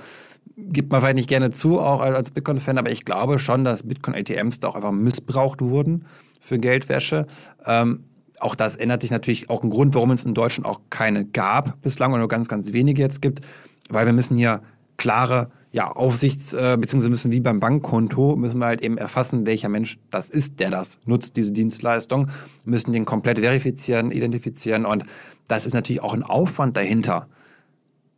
gibt 0.57 0.93
man 0.93 1.01
vielleicht 1.01 1.17
nicht 1.17 1.29
gerne 1.29 1.51
zu, 1.51 1.81
auch 1.81 2.01
als 2.01 2.31
Bitcoin-Fan, 2.31 2.79
aber 2.79 2.91
ich 2.91 3.05
glaube 3.05 3.39
schon, 3.39 3.65
dass 3.65 3.83
Bitcoin-ATMs 3.83 4.61
da 4.61 4.69
auch 4.69 4.77
einfach 4.77 4.93
missbraucht 4.93 5.61
wurden 5.61 6.07
für 6.41 6.59
Geldwäsche. 6.59 7.27
Ähm, 7.67 8.05
auch 8.41 8.55
das 8.55 8.77
ändert 8.77 9.03
sich 9.03 9.11
natürlich 9.11 9.51
auch 9.51 9.63
ein 9.63 9.71
Grund, 9.71 9.95
warum 9.95 10.11
es 10.11 10.25
in 10.25 10.35
Deutschland 10.35 10.67
auch 10.67 10.81
keine 10.91 11.25
gab 11.25 11.81
bislang 11.83 12.13
und 12.13 12.21
nur 12.21 12.29
ganz, 12.29 12.49
ganz 12.49 12.73
wenige 12.73 13.03
jetzt 13.03 13.21
gibt, 13.21 13.41
weil 13.89 14.07
wir 14.07 14.13
müssen 14.13 14.37
hier 14.37 14.63
klare 14.97 15.51
ja, 15.73 15.91
Aufsichts- 15.91 16.53
äh, 16.55 16.77
beziehungsweise 16.79 17.11
müssen 17.11 17.33
wie 17.33 17.41
beim 17.41 17.61
Bankkonto, 17.61 18.35
müssen 18.37 18.59
wir 18.59 18.67
halt 18.67 18.83
eben 18.83 18.99
erfassen, 18.99 19.47
welcher 19.47 19.69
Mensch 19.69 19.99
das 20.11 20.29
ist, 20.29 20.59
der 20.59 20.71
das 20.71 20.99
nutzt, 21.05 21.37
diese 21.37 21.53
Dienstleistung, 21.53 22.29
müssen 22.65 22.93
den 22.93 23.05
komplett 23.05 23.39
verifizieren, 23.39 24.11
identifizieren 24.11 24.85
und 24.85 25.05
das 25.49 25.67
ist 25.67 25.75
natürlich 25.75 26.03
auch 26.03 26.15
ein 26.15 26.23
Aufwand 26.23 26.77
dahinter. 26.77 27.29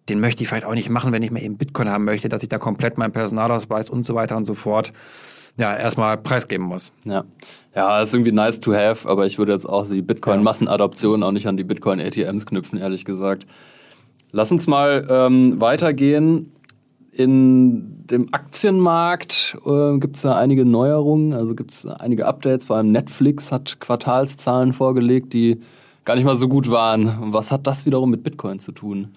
Den 0.09 0.21
möchte 0.21 0.43
ich 0.43 0.49
vielleicht 0.49 0.65
auch 0.65 0.75
nicht 0.75 0.89
machen, 0.89 1.13
wenn 1.13 1.23
ich 1.23 1.31
mir 1.31 1.43
eben 1.43 1.59
Bitcoin 1.59 1.89
haben 1.89 2.05
möchte, 2.05 2.29
dass 2.29 2.43
ich 2.43 2.49
da 2.49 2.59
komplett 2.59 2.99
meinen 2.99 3.13
Personalausweis 3.13 3.89
und 3.89 4.05
so 4.05 4.15
weiter 4.15 4.37
und 4.37 4.47
so 4.47 4.55
fort 4.55 4.93
ja, 5.59 5.77
erstmal 5.77 6.17
preisgeben 6.17 6.67
muss. 6.67 6.93
Ja. 7.05 7.25
Ja, 7.75 8.01
ist 8.01 8.15
irgendwie 8.15 8.33
nice 8.33 8.61
to 8.61 8.73
have, 8.73 9.09
aber 9.09 9.27
ich 9.27 9.39
würde 9.39 9.53
jetzt 9.53 9.69
auch 9.69 9.87
die 9.89 10.03
Bitcoin-Massenadoption 10.03 11.23
auch 11.23 11.33
nicht 11.33 11.47
an 11.47 11.57
die 11.57 11.65
Bitcoin-ATMs 11.65 12.47
knüpfen, 12.47 12.79
ehrlich 12.79 13.05
gesagt. 13.05 13.47
Lass 14.31 14.51
uns 14.51 14.67
mal 14.67 15.07
ähm, 15.11 15.61
weitergehen 15.61 16.53
in 17.13 18.07
dem 18.07 18.33
Aktienmarkt 18.33 19.59
äh, 19.67 19.99
gibt 19.99 20.17
es 20.17 20.23
da 20.23 20.37
einige 20.37 20.65
Neuerungen, 20.65 21.35
also 21.35 21.55
gibt 21.55 21.71
es 21.71 21.87
einige 21.87 22.27
Updates. 22.27 22.67
Vor 22.67 22.77
allem 22.77 22.91
Netflix 22.91 23.53
hat 23.53 23.81
Quartalszahlen 23.81 24.73
vorgelegt, 24.73 25.33
die 25.35 25.61
gar 26.05 26.15
nicht 26.15 26.25
mal 26.25 26.37
so 26.37 26.49
gut 26.49 26.71
waren. 26.71 27.33
Was 27.33 27.53
hat 27.53 27.67
das 27.67 27.85
wiederum 27.85 28.11
mit 28.11 28.23
Bitcoin 28.23 28.59
zu 28.59 28.73
tun? 28.73 29.09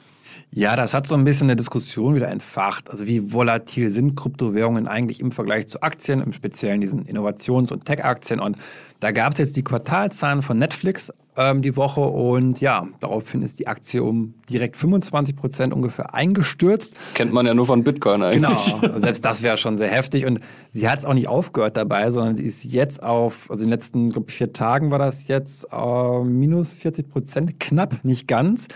Ja, 0.52 0.76
das 0.76 0.94
hat 0.94 1.06
so 1.06 1.16
ein 1.16 1.26
bisschen 1.26 1.48
eine 1.48 1.58
Diskussion 1.58 2.16
wieder 2.16 2.30
entfacht. 2.30 2.90
Also 2.90 3.08
wie 3.08 3.34
volatil 3.34 3.90
sind 3.90 4.16
Kryptowährungen 4.16 4.88
eigentlich 4.88 5.20
im 5.20 5.32
Vergleich 5.32 5.68
zu 5.68 5.82
Aktien, 5.82 6.22
im 6.22 6.32
Speziellen 6.32 6.80
diesen 6.80 7.06
Innovations- 7.06 7.72
und 7.72 7.86
Tech-Aktien. 7.86 8.40
Und 8.40 8.58
da 9.02 9.12
gab 9.12 9.34
es 9.34 9.40
jetzt 9.40 9.58
die 9.58 9.64
Quartalzahlen 9.64 10.42
von 10.42 10.58
Netflix 10.58 11.12
ähm, 11.38 11.62
die 11.62 11.76
Woche 11.76 12.02
und 12.02 12.62
ja, 12.62 12.88
daraufhin 13.00 13.42
ist 13.42 13.60
die 13.60 13.68
Aktie 13.68 14.02
um 14.02 14.36
direkt 14.50 14.78
25 14.78 15.36
Prozent 15.36 15.74
ungefähr 15.74 16.14
eingestürzt. 16.14 16.96
Das 16.98 17.14
kennt 17.14 17.34
man 17.34 17.46
ja 17.46 17.54
nur 17.54 17.66
von 17.66 17.84
Bitcoin 17.84 18.24
eigentlich. 18.24 18.74
Genau, 18.80 19.00
selbst 19.00 19.26
das 19.26 19.44
wäre 19.44 19.58
schon 19.58 19.78
sehr 19.78 19.90
heftig 19.90 20.26
und 20.26 20.40
sie 20.72 20.88
hat 20.88 21.00
es 21.00 21.06
auch 21.06 21.14
nicht 21.14 21.28
aufgehört 21.28 21.76
dabei, 21.76 22.12
sondern 22.12 22.38
sie 22.38 22.44
ist 22.44 22.64
jetzt 22.64 23.04
auf, 23.04 23.52
also 23.52 23.64
in 23.64 23.70
den 23.70 23.78
letzten 23.78 24.12
glaub, 24.12 24.32
vier 24.32 24.54
Tagen 24.54 24.92
war 24.92 25.00
das 25.00 25.28
jetzt 25.28 25.68
äh, 25.72 26.24
minus 26.24 26.74
40 26.74 27.10
Prozent, 27.10 27.60
knapp, 27.60 28.04
nicht 28.04 28.28
ganz. 28.28 28.68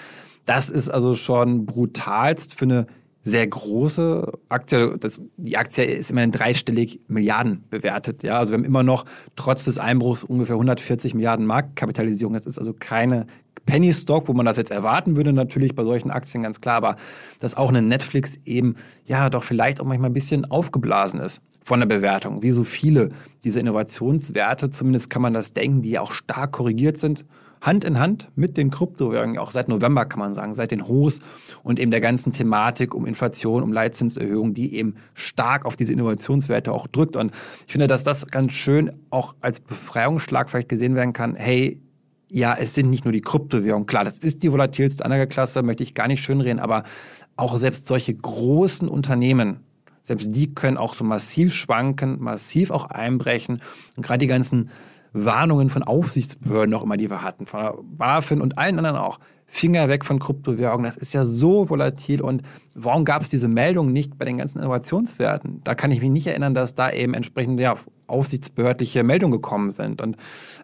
Das 0.45 0.69
ist 0.69 0.89
also 0.89 1.15
schon 1.15 1.65
brutalst 1.65 2.53
für 2.53 2.65
eine 2.65 2.87
sehr 3.23 3.47
große 3.47 4.31
Aktie. 4.47 4.97
Das, 4.97 5.21
die 5.37 5.57
Aktie 5.57 5.83
ist 5.83 6.11
immerhin 6.11 6.31
dreistellig 6.31 7.01
Milliarden 7.07 7.63
bewertet. 7.69 8.23
Ja, 8.23 8.39
also 8.39 8.51
wir 8.51 8.57
haben 8.57 8.65
immer 8.65 8.83
noch 8.83 9.05
trotz 9.35 9.65
des 9.65 9.77
Einbruchs 9.77 10.23
ungefähr 10.23 10.55
140 10.55 11.13
Milliarden 11.13 11.45
Marktkapitalisierung. 11.45 12.33
Das 12.33 12.45
ist 12.45 12.57
also 12.57 12.73
keine 12.73 13.27
Penny 13.65 13.93
Stock, 13.93 14.27
wo 14.27 14.33
man 14.33 14.45
das 14.45 14.57
jetzt 14.57 14.71
erwarten 14.71 15.15
würde, 15.15 15.31
natürlich 15.33 15.75
bei 15.75 15.83
solchen 15.83 16.09
Aktien 16.09 16.43
ganz 16.43 16.59
klar, 16.59 16.77
aber 16.77 16.95
dass 17.39 17.55
auch 17.55 17.69
eine 17.69 17.81
Netflix 17.81 18.39
eben 18.45 18.75
ja 19.05 19.29
doch 19.29 19.43
vielleicht 19.43 19.79
auch 19.79 19.85
manchmal 19.85 20.09
ein 20.09 20.13
bisschen 20.13 20.49
aufgeblasen 20.49 21.19
ist 21.19 21.41
von 21.63 21.79
der 21.79 21.87
Bewertung, 21.87 22.41
wie 22.41 22.51
so 22.51 22.63
viele 22.63 23.09
dieser 23.43 23.59
Innovationswerte, 23.59 24.71
zumindest 24.71 25.09
kann 25.11 25.21
man 25.21 25.33
das 25.33 25.53
denken, 25.53 25.83
die 25.83 25.99
auch 25.99 26.13
stark 26.13 26.53
korrigiert 26.53 26.97
sind 26.97 27.25
Hand 27.61 27.83
in 27.83 27.99
Hand 27.99 28.29
mit 28.35 28.57
den 28.57 28.71
Kryptowährungen, 28.71 29.37
auch 29.37 29.51
seit 29.51 29.67
November 29.67 30.05
kann 30.05 30.19
man 30.19 30.33
sagen, 30.33 30.55
seit 30.55 30.71
den 30.71 30.87
Hochs 30.87 31.19
und 31.63 31.79
eben 31.79 31.91
der 31.91 32.01
ganzen 32.01 32.31
Thematik 32.31 32.93
um 32.93 33.05
Inflation, 33.05 33.63
um 33.63 33.73
Leitzinserhöhung, 33.73 34.53
die 34.53 34.75
eben 34.75 34.95
stark 35.13 35.65
auf 35.65 35.75
diese 35.75 35.93
Innovationswerte 35.93 36.71
auch 36.71 36.87
drückt. 36.87 37.15
Und 37.15 37.31
ich 37.65 37.71
finde, 37.71 37.87
dass 37.87 38.03
das 38.03 38.27
ganz 38.27 38.53
schön 38.53 38.93
auch 39.09 39.35
als 39.41 39.59
Befreiungsschlag 39.59 40.49
vielleicht 40.49 40.69
gesehen 40.69 40.95
werden 40.95 41.13
kann. 41.13 41.35
Hey, 41.35 41.81
ja, 42.29 42.55
es 42.57 42.75
sind 42.75 42.89
nicht 42.89 43.05
nur 43.05 43.11
die 43.11 43.21
Kryptowährungen. 43.21 43.87
Klar, 43.87 44.05
das 44.05 44.19
ist 44.19 44.43
die 44.43 44.51
volatilste 44.51 45.03
Anlageklasse, 45.03 45.63
möchte 45.63 45.83
ich 45.83 45.95
gar 45.95 46.07
nicht 46.07 46.23
schönreden, 46.23 46.59
aber 46.59 46.83
auch 47.35 47.57
selbst 47.57 47.87
solche 47.87 48.13
großen 48.13 48.87
Unternehmen, 48.87 49.61
selbst 50.03 50.27
die 50.35 50.53
können 50.53 50.77
auch 50.77 50.95
so 50.95 51.03
massiv 51.03 51.53
schwanken, 51.53 52.21
massiv 52.21 52.71
auch 52.71 52.85
einbrechen. 52.85 53.61
Und 53.95 54.05
gerade 54.05 54.19
die 54.19 54.27
ganzen 54.27 54.69
Warnungen 55.13 55.69
von 55.69 55.83
Aufsichtsbehörden 55.83 56.69
noch 56.69 56.83
immer, 56.83 56.97
die 56.97 57.09
wir 57.09 57.21
hatten, 57.21 57.45
von 57.45 57.61
der 57.61 57.75
BaFin 57.81 58.41
und 58.41 58.57
allen 58.57 58.77
anderen 58.77 58.97
auch. 58.97 59.19
Finger 59.51 59.89
weg 59.89 60.05
von 60.05 60.19
Kryptowährungen, 60.19 60.85
das 60.85 60.95
ist 60.95 61.11
ja 61.13 61.25
so 61.25 61.71
volatil 61.71 62.21
und 62.21 62.43
warum 62.75 63.03
gab 63.03 63.23
es 63.23 63.29
diese 63.29 63.47
Meldung 63.47 63.91
nicht 63.91 64.15
bei 64.19 64.25
den 64.25 64.37
ganzen 64.37 64.59
Innovationswerten? 64.59 65.61
Da 65.63 65.73
kann 65.73 65.89
ich 65.91 66.01
mich 66.01 66.11
nicht 66.11 66.27
erinnern, 66.27 66.53
dass 66.53 66.75
da 66.75 66.91
eben 66.91 67.15
entsprechend 67.15 67.59
ja, 67.59 67.75
aufsichtsbehördliche 68.05 69.03
Meldungen 69.03 69.31
gekommen 69.31 69.71
sind 69.71 70.03
und 70.03 70.17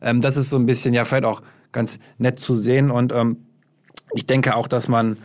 ähm, 0.04 0.22
das 0.22 0.38
ist 0.38 0.52
so 0.52 0.58
ein 0.58 0.68
bisschen 0.68 0.94
ja 0.94 1.04
vielleicht 1.04 1.26
auch 1.26 1.42
ganz 1.72 1.98
nett 2.20 2.40
zu 2.40 2.54
sehen 2.54 2.92
und 2.92 3.12
ähm, 3.12 3.38
ich 4.14 4.28
denke 4.28 4.56
auch, 4.56 4.68
dass 4.68 4.88
man 4.88 5.18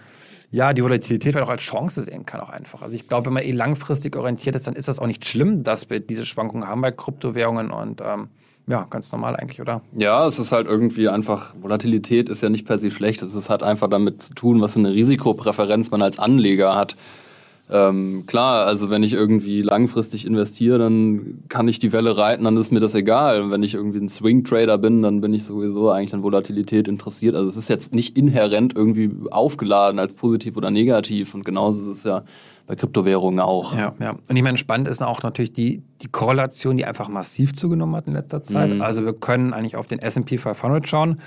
ja, 0.51 0.73
die 0.73 0.83
Volatilität 0.83 1.33
vielleicht 1.33 1.47
auch 1.47 1.53
als 1.53 1.63
Chance 1.63 2.03
sehen 2.03 2.27
kann 2.27 2.41
auch 2.41 2.51
einfach. 2.51 2.83
Also 2.83 2.97
ich 2.97 3.07
glaube, 3.07 3.27
wenn 3.27 3.35
man 3.35 3.45
eh 3.45 3.53
langfristig 3.53 4.17
orientiert 4.17 4.57
ist, 4.57 4.67
dann 4.67 4.75
ist 4.75 4.89
das 4.89 4.99
auch 4.99 5.07
nicht 5.07 5.25
schlimm, 5.25 5.63
dass 5.63 5.91
wir 5.91 6.01
diese 6.01 6.27
Schwankungen 6.27 6.67
haben 6.67 6.81
bei 6.81 6.91
Kryptowährungen 6.91 7.71
und 7.71 8.01
ähm, 8.05 8.31
ja, 8.67 8.87
ganz 8.89 9.11
normal 9.13 9.37
eigentlich, 9.37 9.61
oder? 9.61 9.83
Ja, 9.97 10.27
es 10.27 10.39
ist 10.39 10.53
halt 10.53 10.67
irgendwie 10.67 11.09
einfach, 11.09 11.55
Volatilität 11.61 12.29
ist 12.29 12.43
ja 12.43 12.49
nicht 12.49 12.67
per 12.67 12.79
se 12.79 12.91
schlecht. 12.91 13.23
Es 13.23 13.35
ist 13.35 13.51
halt 13.51 13.63
einfach 13.63 13.89
damit 13.89 14.23
zu 14.23 14.35
tun, 14.35 14.61
was 14.61 14.75
für 14.75 14.79
eine 14.81 14.93
Risikopräferenz 14.93 15.91
man 15.91 16.03
als 16.03 16.19
Anleger 16.19 16.77
hat. 16.77 16.97
Ähm, 17.73 18.25
klar, 18.27 18.67
also 18.67 18.91
wenn 18.91 19.03
ich 19.03 19.13
irgendwie 19.13 19.63
langfristig 19.63 20.27
investiere, 20.27 20.79
dann 20.79 21.45
kann 21.49 21.69
ich 21.69 21.79
die 21.79 21.93
Welle 21.93 22.17
reiten, 22.17 22.45
dann 22.45 22.57
ist 22.57 22.73
mir 22.73 22.81
das 22.81 22.95
egal. 22.95 23.43
Und 23.43 23.51
wenn 23.53 23.63
ich 23.63 23.75
irgendwie 23.75 24.01
ein 24.01 24.09
Swing-Trader 24.09 24.77
bin, 24.79 25.03
dann 25.03 25.21
bin 25.21 25.33
ich 25.33 25.45
sowieso 25.45 25.91
eigentlich 25.91 26.13
an 26.13 26.23
Volatilität 26.23 26.89
interessiert. 26.89 27.37
Also 27.37 27.49
es 27.49 27.57
ist 27.57 27.69
jetzt 27.69 27.95
nicht 27.95 28.17
inhärent 28.17 28.75
irgendwie 28.75 29.11
aufgeladen 29.31 30.01
als 30.01 30.15
positiv 30.15 30.57
oder 30.57 30.71
negativ. 30.71 31.35
Und 31.35 31.45
genauso 31.45 31.83
ist 31.83 31.99
es 31.99 32.05
ja 32.05 32.25
bei 32.67 32.75
Kryptowährungen 32.75 33.41
auch. 33.41 33.77
Ja, 33.77 33.95
ja. 34.01 34.17
Und 34.29 34.37
ich 34.37 34.43
meine, 34.43 34.59
spannend 34.59 34.89
ist 34.89 35.03
auch 35.03 35.23
natürlich 35.23 35.53
die, 35.53 35.83
die 36.03 36.09
Korrelation, 36.09 36.77
die 36.77 36.85
einfach 36.85 37.09
massiv 37.09 37.55
zugenommen 37.55 37.95
hat 37.97 38.07
in 38.07 38.15
letzter 38.15 38.43
Zeit. 38.43 38.75
Mhm. 38.75 38.83
Also 38.83 39.05
wir 39.05 39.13
können 39.13 39.53
eigentlich 39.53 39.77
auf 39.77 39.87
den 39.87 39.99
S&P 40.01 40.39
500 40.39 40.89
schauen, 40.89 41.21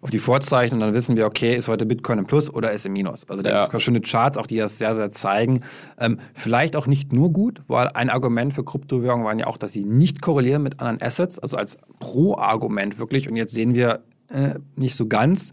auf 0.00 0.10
die 0.10 0.18
Vorzeichen 0.18 0.74
und 0.74 0.80
dann 0.80 0.94
wissen 0.94 1.16
wir, 1.16 1.26
okay, 1.26 1.54
ist 1.54 1.68
heute 1.68 1.86
Bitcoin 1.86 2.18
im 2.18 2.26
Plus 2.26 2.52
oder 2.52 2.72
ist 2.72 2.86
im 2.86 2.92
Minus. 2.92 3.28
Also 3.28 3.42
da 3.42 3.50
ja. 3.50 3.62
gibt 3.62 3.74
es 3.74 3.82
schöne 3.82 4.00
Charts, 4.00 4.38
auch 4.38 4.46
die 4.46 4.56
das 4.56 4.78
sehr, 4.78 4.94
sehr 4.94 5.10
zeigen. 5.10 5.60
Ähm, 5.98 6.18
vielleicht 6.34 6.76
auch 6.76 6.86
nicht 6.86 7.12
nur 7.12 7.32
gut, 7.32 7.62
weil 7.66 7.88
ein 7.88 8.10
Argument 8.10 8.54
für 8.54 8.64
Kryptowährungen 8.64 9.24
waren 9.24 9.38
ja 9.38 9.46
auch, 9.46 9.58
dass 9.58 9.72
sie 9.72 9.84
nicht 9.84 10.22
korrelieren 10.22 10.62
mit 10.62 10.80
anderen 10.80 11.02
Assets, 11.02 11.38
also 11.38 11.56
als 11.56 11.78
Pro-Argument 11.98 12.98
wirklich. 12.98 13.28
Und 13.28 13.36
jetzt 13.36 13.54
sehen 13.54 13.74
wir 13.74 14.00
äh, 14.30 14.54
nicht 14.76 14.94
so 14.94 15.06
ganz. 15.06 15.52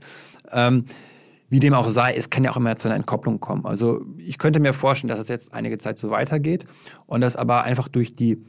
Ähm, 0.51 0.85
wie 1.49 1.59
dem 1.59 1.73
auch 1.73 1.89
sei, 1.89 2.13
es 2.15 2.29
kann 2.29 2.43
ja 2.43 2.51
auch 2.51 2.57
immer 2.57 2.75
zu 2.75 2.87
einer 2.87 2.95
Entkopplung 2.95 3.39
kommen. 3.39 3.65
Also 3.65 4.01
ich 4.17 4.37
könnte 4.37 4.59
mir 4.59 4.73
vorstellen, 4.73 5.09
dass 5.09 5.19
es 5.19 5.27
jetzt 5.27 5.53
einige 5.53 5.77
Zeit 5.77 5.99
so 5.99 6.09
weitergeht 6.09 6.65
und 7.05 7.21
dass 7.21 7.35
aber 7.35 7.63
einfach 7.63 7.87
durch 7.87 8.15
die 8.15 8.43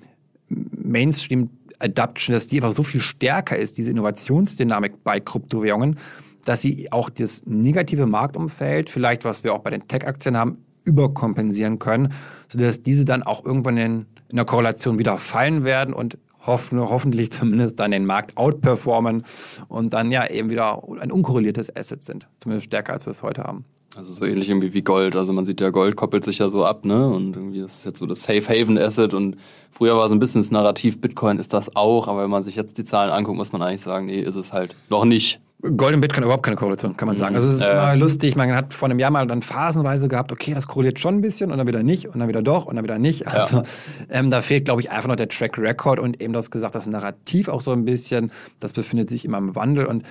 Mainstream 0.49 1.51
Adaption, 1.79 2.35
dass 2.35 2.47
die 2.47 2.57
einfach 2.57 2.75
so 2.75 2.83
viel 2.83 3.01
stärker 3.01 3.57
ist, 3.57 3.79
diese 3.79 3.91
Innovationsdynamik 3.91 5.05
bei 5.05 5.21
Kryptowährungen, 5.21 5.99
dass 6.45 6.63
sie 6.63 6.91
auch 6.93 7.11
das 7.11 7.43
negative 7.47 8.07
Marktumfeld, 8.07 8.91
vielleicht 8.91 9.25
was 9.25 9.45
wir 9.45 9.53
auch 9.53 9.61
bei 9.61 9.71
den 9.71 9.89
Tech-Aktien 9.89 10.37
haben, 10.37 10.59
überkompensieren 10.85 11.79
können, 11.79 12.13
sodass 12.49 12.83
diese 12.83 13.05
dann 13.05 13.23
auch 13.23 13.45
irgendwann 13.45 13.77
in, 13.77 14.07
in 14.31 14.37
der 14.37 14.45
Korrelation 14.45 14.99
wieder 14.99 15.19
fallen 15.19 15.65
werden 15.65 15.93
und 15.93 16.17
hoffen, 16.47 16.79
hoffentlich 16.79 17.33
zumindest 17.33 17.79
dann 17.81 17.91
den 17.91 18.07
Markt 18.07 18.37
outperformen 18.37 19.25
und 19.69 19.93
dann 19.93 20.13
ja 20.13 20.27
eben 20.31 20.49
wieder 20.49 20.83
ein 21.01 21.11
unkorreliertes 21.11 21.75
Asset 21.75 22.05
sind. 22.05 22.29
Zumindest 22.41 22.67
stärker, 22.67 22.93
als 22.93 23.07
wir 23.07 23.11
es 23.11 23.23
heute 23.23 23.43
haben. 23.43 23.65
Also 23.97 24.13
so 24.13 24.27
ähnlich 24.27 24.51
irgendwie 24.51 24.75
wie 24.75 24.83
Gold. 24.83 25.17
Also 25.17 25.33
man 25.33 25.47
sieht 25.47 25.59
ja, 25.63 25.71
Gold 25.71 25.97
koppelt 25.97 26.23
sich 26.23 26.37
ja 26.39 26.51
so 26.51 26.67
ab, 26.67 26.85
ne? 26.85 27.09
Und 27.09 27.35
irgendwie 27.35 27.61
das 27.61 27.79
ist 27.79 27.87
jetzt 27.87 27.99
so 27.99 28.05
das 28.05 28.23
Safe 28.23 28.47
Haven 28.47 28.77
Asset 28.77 29.15
und 29.15 29.39
früher 29.71 29.97
war 29.97 30.07
so 30.11 30.15
ein 30.15 30.19
bisschen 30.19 30.43
das 30.43 30.51
Narrativ, 30.51 31.01
Bitcoin 31.01 31.39
ist 31.39 31.55
das 31.55 31.75
auch, 31.75 32.07
aber 32.07 32.23
wenn 32.23 32.31
man 32.31 32.43
sich 32.43 32.57
jetzt 32.57 32.77
die 32.77 32.85
Zahlen 32.85 33.11
anguckt, 33.11 33.39
muss 33.39 33.53
man 33.53 33.63
eigentlich 33.63 33.81
sagen, 33.81 34.05
nee, 34.05 34.21
ist 34.21 34.37
es 34.37 34.53
halt 34.53 34.77
noch 34.91 35.07
nicht. 35.07 35.41
Gold 35.63 35.95
und 35.95 36.03
Bitcoin 36.03 36.25
überhaupt 36.25 36.43
keine 36.43 36.57
Korrelation, 36.59 36.99
kann 36.99 37.07
man 37.07 37.17
sagen. 37.17 37.35
Also 37.35 37.49
es 37.49 37.55
ist 37.55 37.63
äh. 37.63 37.73
immer 37.73 37.97
lustig, 37.97 38.37
man 38.37 38.55
hat 38.55 38.75
vor 38.75 38.91
einem 38.91 38.99
Jahr 38.99 39.11
mal 39.11 39.27
dann 39.27 39.41
phasenweise 39.41 40.09
gehabt, 40.09 40.31
okay, 40.31 40.53
das 40.53 40.67
korreliert 40.67 40.99
schon 41.01 41.17
ein 41.17 41.21
bisschen 41.23 41.51
und 41.51 41.57
dann 41.57 41.67
wieder 41.67 41.83
nicht 41.83 42.07
und 42.07 42.19
dann 42.19 42.29
wieder 42.29 42.43
doch 42.43 42.67
und 42.67 42.77
dann 42.77 42.85
wieder 42.85 42.99
nicht. 42.99 43.27
Also 43.27 43.57
ja. 43.57 43.63
ähm, 44.11 44.31
da 44.31 44.43
fehlt, 44.43 44.67
glaube 44.67 44.83
ich, 44.83 44.91
einfach 44.91 45.09
noch 45.09 45.17
der 45.17 45.31
Track 45.31 45.57
Record 45.57 45.99
und 46.01 46.21
eben 46.21 46.35
das 46.35 46.51
gesagt, 46.51 46.75
das 46.75 46.87
Narrativ 46.87 47.49
auch 47.49 47.63
so 47.63 47.73
ein 47.73 47.87
bisschen, 47.87 48.31
das 48.61 48.75
befindet 48.75 49.09
sich 49.09 49.25
immer 49.25 49.39
im 49.39 49.55
Wandel 49.55 49.87
und 49.87 50.05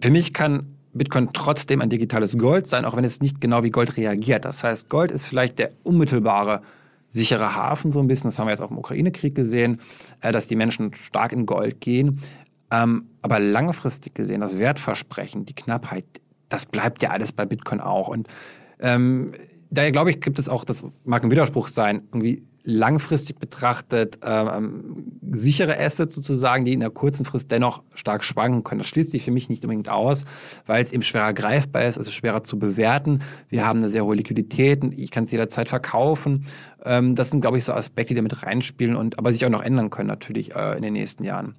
für 0.00 0.12
mich 0.12 0.32
kann 0.32 0.68
Bitcoin 0.94 1.30
trotzdem 1.32 1.80
ein 1.80 1.90
digitales 1.90 2.38
Gold 2.38 2.66
sein, 2.66 2.84
auch 2.84 2.96
wenn 2.96 3.04
es 3.04 3.20
nicht 3.20 3.40
genau 3.40 3.62
wie 3.62 3.70
Gold 3.70 3.96
reagiert. 3.96 4.44
Das 4.44 4.64
heißt, 4.64 4.88
Gold 4.88 5.10
ist 5.10 5.26
vielleicht 5.26 5.58
der 5.58 5.72
unmittelbare 5.82 6.62
sichere 7.08 7.54
Hafen 7.54 7.92
so 7.92 8.00
ein 8.00 8.06
bisschen. 8.06 8.28
Das 8.28 8.38
haben 8.38 8.46
wir 8.46 8.52
jetzt 8.52 8.60
auch 8.60 8.70
im 8.70 8.78
Ukraine-Krieg 8.78 9.34
gesehen, 9.34 9.78
äh, 10.20 10.32
dass 10.32 10.46
die 10.46 10.56
Menschen 10.56 10.94
stark 10.94 11.32
in 11.32 11.46
Gold 11.46 11.80
gehen. 11.80 12.20
Ähm, 12.70 13.06
aber 13.22 13.38
langfristig 13.38 14.14
gesehen, 14.14 14.40
das 14.40 14.58
Wertversprechen, 14.58 15.44
die 15.44 15.54
Knappheit, 15.54 16.04
das 16.48 16.66
bleibt 16.66 17.02
ja 17.02 17.10
alles 17.10 17.32
bei 17.32 17.46
Bitcoin 17.46 17.80
auch. 17.80 18.08
Und 18.08 18.28
ähm, 18.80 19.32
daher 19.70 19.92
glaube 19.92 20.10
ich, 20.10 20.20
gibt 20.20 20.38
es 20.38 20.48
auch, 20.48 20.64
das 20.64 20.86
mag 21.04 21.22
ein 21.22 21.30
Widerspruch 21.30 21.68
sein, 21.68 22.02
irgendwie 22.12 22.42
langfristig 22.64 23.38
betrachtet 23.38 24.18
ähm, 24.22 25.18
sichere 25.32 25.78
Assets 25.78 26.14
sozusagen, 26.14 26.64
die 26.64 26.72
in 26.72 26.80
der 26.80 26.90
kurzen 26.90 27.26
Frist 27.26 27.50
dennoch 27.50 27.82
stark 27.94 28.24
schwanken 28.24 28.64
können. 28.64 28.78
Das 28.78 28.88
schließt 28.88 29.10
sich 29.10 29.22
für 29.22 29.30
mich 29.30 29.50
nicht 29.50 29.64
unbedingt 29.64 29.90
aus, 29.90 30.24
weil 30.66 30.82
es 30.82 30.90
eben 30.90 31.02
schwerer 31.02 31.34
greifbar 31.34 31.84
ist, 31.84 31.98
also 31.98 32.10
schwerer 32.10 32.42
zu 32.42 32.58
bewerten. 32.58 33.20
Wir 33.50 33.66
haben 33.66 33.80
eine 33.80 33.90
sehr 33.90 34.04
hohe 34.04 34.16
Liquidität, 34.16 34.82
ich 34.96 35.10
kann 35.10 35.24
es 35.24 35.30
jederzeit 35.30 35.68
verkaufen. 35.68 36.46
Ähm, 36.84 37.14
das 37.14 37.30
sind, 37.30 37.42
glaube 37.42 37.58
ich, 37.58 37.64
so 37.64 37.74
Aspekte, 37.74 38.14
die 38.14 38.16
da 38.16 38.22
mit 38.22 38.42
reinspielen 38.42 38.96
und 38.96 39.18
aber 39.18 39.32
sich 39.32 39.44
auch 39.44 39.50
noch 39.50 39.62
ändern 39.62 39.90
können 39.90 40.08
natürlich 40.08 40.54
äh, 40.54 40.76
in 40.76 40.82
den 40.82 40.94
nächsten 40.94 41.22
Jahren. 41.22 41.56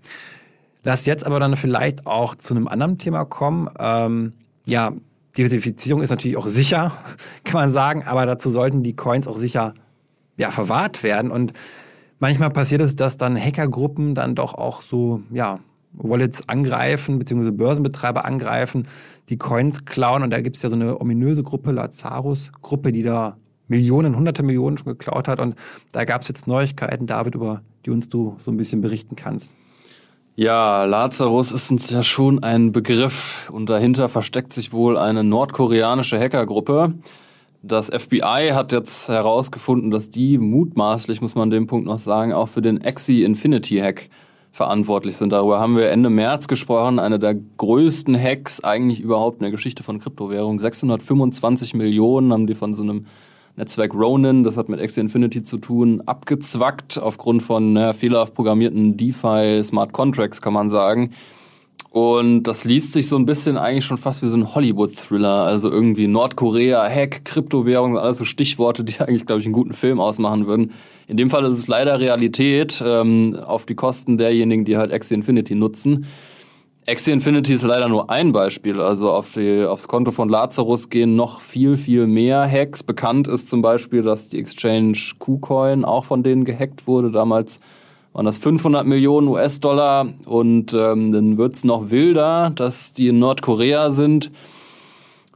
Lass 0.84 1.06
jetzt 1.06 1.26
aber 1.26 1.40
dann 1.40 1.56
vielleicht 1.56 2.08
auch 2.08 2.34
zu 2.36 2.56
einem 2.56 2.68
anderen 2.68 2.98
Thema 2.98 3.26
kommen. 3.26 3.70
Ähm, 3.78 4.34
ja, 4.66 4.92
Diversifizierung 5.38 6.02
ist 6.02 6.10
natürlich 6.10 6.38
auch 6.38 6.48
sicher, 6.48 6.98
kann 7.44 7.62
man 7.62 7.70
sagen, 7.70 8.04
aber 8.04 8.26
dazu 8.26 8.50
sollten 8.50 8.82
die 8.82 8.96
Coins 8.96 9.28
auch 9.28 9.38
sicher 9.38 9.76
ja, 10.38 10.51
verwahrt 10.51 11.04
werden. 11.04 11.32
Und 11.32 11.54
manchmal 12.20 12.50
passiert 12.50 12.82
es, 12.82 12.96
dass 12.96 13.18
dann 13.18 13.38
Hackergruppen 13.38 14.15
dann 14.15 14.36
doch 14.36 14.54
auch 14.54 14.82
so, 14.82 15.22
ja, 15.32 15.60
Wallets 15.98 16.50
angreifen, 16.50 17.20
beziehungsweise 17.20 17.54
Börsenbetreiber 17.54 18.25
angreifen, 18.25 18.88
die 19.30 19.38
Coins 19.38 19.86
klauen. 19.86 20.24
Und 20.24 20.32
da 20.32 20.42
gibt 20.42 20.58
es 20.58 20.62
ja 20.62 20.70
so 20.70 20.75
eine 20.75 21.00
ominöse 21.00 21.44
Gruppe, 21.44 21.72
Lazarus-Gruppe, 21.72 22.92
die 22.92 23.04
da 23.04 23.38
Millionen, 23.68 24.15
hunderte 24.15 24.44
Millionen 24.44 24.77
schon 24.77 24.92
geklaut 24.92 25.27
hat. 25.27 25.39
Und 25.39 25.56
da 25.92 26.04
gab 26.06 26.22
es 26.22 26.27
jetzt 26.27 26.48
Neuigkeiten, 26.48 27.08
David, 27.08 27.36
über 27.36 27.62
die 27.86 27.92
uns 27.92 28.10
du 28.10 28.36
so 28.38 28.51
ein 28.51 28.58
bisschen 28.58 28.82
berichten 28.82 29.15
kannst. 29.15 29.54
Ja, 30.36 30.84
Lazarus 30.84 31.54
ist 31.54 31.72
uns 31.72 31.89
ja 31.89 32.04
schon 32.04 32.44
ein 32.44 32.74
Begriff 32.74 33.50
und 33.54 33.70
dahinter 33.70 34.10
versteckt 34.10 34.51
sich 34.51 34.74
wohl 34.74 34.98
eine 34.98 35.24
nordkoreanische 35.24 36.20
Hackergruppe 36.20 36.96
Das 37.68 37.90
FBI 37.90 38.52
hat 38.54 38.72
jetzt 38.72 39.10
herausgefunden, 39.10 39.90
dass 39.90 40.12
die 40.12 40.38
mutmaßlich, 40.38 41.20
muss 41.20 41.34
man 41.34 41.44
an 41.44 41.50
dem 41.50 41.66
Punkt 41.66 41.88
noch 41.88 41.98
sagen, 41.98 42.32
auch 42.32 42.48
für 42.48 42.62
den 42.62 42.86
Axie 42.86 43.24
Infinity 43.24 43.80
Hack 43.80 44.10
verantwortlich 44.52 45.18
sind. 45.18 45.32
Darüber 45.32 45.60
haben 45.60 45.76
wir 45.76 45.90
Ende 45.90 46.12
März 46.12 46.48
gesprochen. 46.48 47.00
Eine 47.00 47.18
der 47.18 47.34
größten 47.34 48.16
Hacks 48.22 48.64
eigentlich 48.64 49.00
überhaupt 49.00 49.38
in 49.38 49.46
der 49.46 49.52
Geschichte 49.52 49.82
von 49.82 50.00
Kryptowährungen. 50.00 50.60
625 50.60 51.74
Millionen 51.74 52.32
haben 52.32 52.46
die 52.46 52.54
von 52.54 52.76
so 52.76 52.84
einem 52.84 53.08
Netzwerk 53.56 53.96
Ronin, 53.96 54.44
das 54.44 54.58
hat 54.58 54.70
mit 54.70 54.80
Axie 54.80 55.02
Infinity 55.02 55.42
zu 55.42 55.58
tun, 55.58 56.04
abgezwackt 56.06 57.00
aufgrund 57.00 57.42
von 57.42 57.74
ne, 57.74 57.96
fehlerhaft 57.96 58.36
programmierten 58.36 58.96
DeFi 58.96 59.64
Smart 59.64 59.92
Contracts, 59.92 60.40
kann 60.40 60.54
man 60.54 60.70
sagen. 60.70 61.14
Und 61.96 62.44
das 62.44 62.66
liest 62.66 62.92
sich 62.92 63.08
so 63.08 63.16
ein 63.16 63.25
bisschen 63.25 63.56
eigentlich 63.56 63.86
schon 63.86 63.98
fast 63.98 64.22
wie 64.22 64.28
so 64.28 64.36
ein 64.36 64.54
Hollywood-Thriller. 64.54 65.46
Also 65.46 65.72
irgendwie 65.72 66.08
Nordkorea, 66.08 66.90
Hack, 66.90 67.24
Kryptowährung, 67.24 67.98
alles 67.98 68.18
so 68.18 68.25
Stichworte, 68.25 68.84
die 68.84 69.00
eigentlich, 69.00 69.25
glaube 69.25 69.40
ich, 69.40 69.46
einen 69.46 69.54
guten 69.54 69.72
Film 69.72 70.02
ausmachen 70.02 70.46
würden. 70.46 70.74
In 71.08 71.16
dem 71.16 71.30
Fall 71.30 71.46
ist 71.46 71.58
es 71.58 71.68
leider 71.68 72.02
Realität 72.02 72.84
ähm, 72.86 73.40
auf 73.42 73.66
die 73.66 73.75
Kosten 73.75 74.18
derjenigen, 74.18 74.66
die 74.66 74.75
halt 74.75 74.92
Axie 74.92 75.14
Infinity 75.14 75.56
nutzen. 75.56 76.06
Axie 76.86 77.12
Infinity 77.12 77.54
ist 77.54 77.64
leider 77.64 77.88
nur 77.88 78.10
ein 78.10 78.34
Beispiel. 78.34 78.82
Also 78.82 79.10
auf 79.12 79.32
die, 79.32 79.64
aufs 79.64 79.88
Konto 79.88 80.12
von 80.12 80.28
Lazarus 80.28 80.90
gehen 80.90 81.16
noch 81.16 81.40
viel, 81.40 81.78
viel 81.78 82.08
mehr 82.08 82.46
Hacks. 82.46 82.84
Bekannt 82.84 83.30
ist 83.30 83.48
zum 83.48 83.62
Beispiel, 83.62 84.02
dass 84.02 84.28
die 84.28 84.40
Exchange 84.40 84.98
KuCoin 85.18 85.86
auch 85.86 86.04
von 86.04 86.24
denen 86.24 86.44
gehackt 86.44 86.88
wurde. 86.88 87.10
Damals 87.10 87.62
waren 88.16 88.26
das 88.26 88.38
500 88.38 88.88
Millionen 88.88 89.28
US-Dollar. 89.28 90.08
Und 90.26 90.74
ähm, 90.74 91.12
dann 91.12 91.38
wird's 91.38 91.66
noch 91.66 91.90
wilder, 91.92 92.50
dass 92.56 92.94
die 92.94 93.10
in 93.10 93.20
Nordkorea 93.20 93.90
sind 93.90 94.32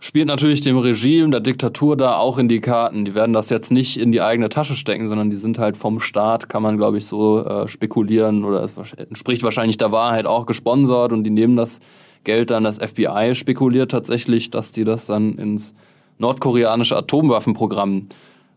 spielt 0.02 0.28
natürlich 0.28 0.62
dem 0.62 0.78
Regime, 0.78 1.30
der 1.30 1.42
Diktatur 1.42 1.98
da 1.98 2.16
auch 2.16 2.38
in 2.38 2.48
die 2.48 2.62
Karten. 2.62 3.04
Die 3.04 3.16
werden 3.16 3.34
das 3.34 3.50
jetzt 3.50 3.70
nicht 3.70 4.00
in 4.00 4.14
die 4.14 4.22
eigene 4.22 4.48
Tasche 4.48 4.76
stecken, 4.76 5.10
sondern 5.10 5.30
die 5.30 5.36
sind 5.36 5.60
halt 5.60 5.76
vom 5.76 6.00
Staat, 6.00 6.48
kann 6.48 6.64
man 6.64 6.78
glaube 6.78 6.98
ich 6.98 7.06
so 7.06 7.46
äh, 7.46 7.68
spekulieren 7.68 8.46
oder 8.46 8.64
es 8.64 8.76
entspricht 8.94 9.44
wahrscheinlich 9.44 9.76
der 9.76 9.92
Wahrheit 9.92 10.26
auch 10.26 10.46
gesponsert 10.46 11.12
und 11.12 11.26
die 11.26 11.32
nehmen 11.32 11.58
das 11.58 11.82
Geld 12.24 12.50
dann, 12.50 12.64
das 12.64 12.78
FBI 12.78 13.36
spekuliert 13.36 13.92
tatsächlich, 13.92 14.52
dass 14.52 14.72
die 14.72 14.86
das 14.86 15.06
dann 15.06 15.38
ins 15.38 15.74
nordkoreanische 16.18 16.96
Atomwaffenprogramm 16.96 18.08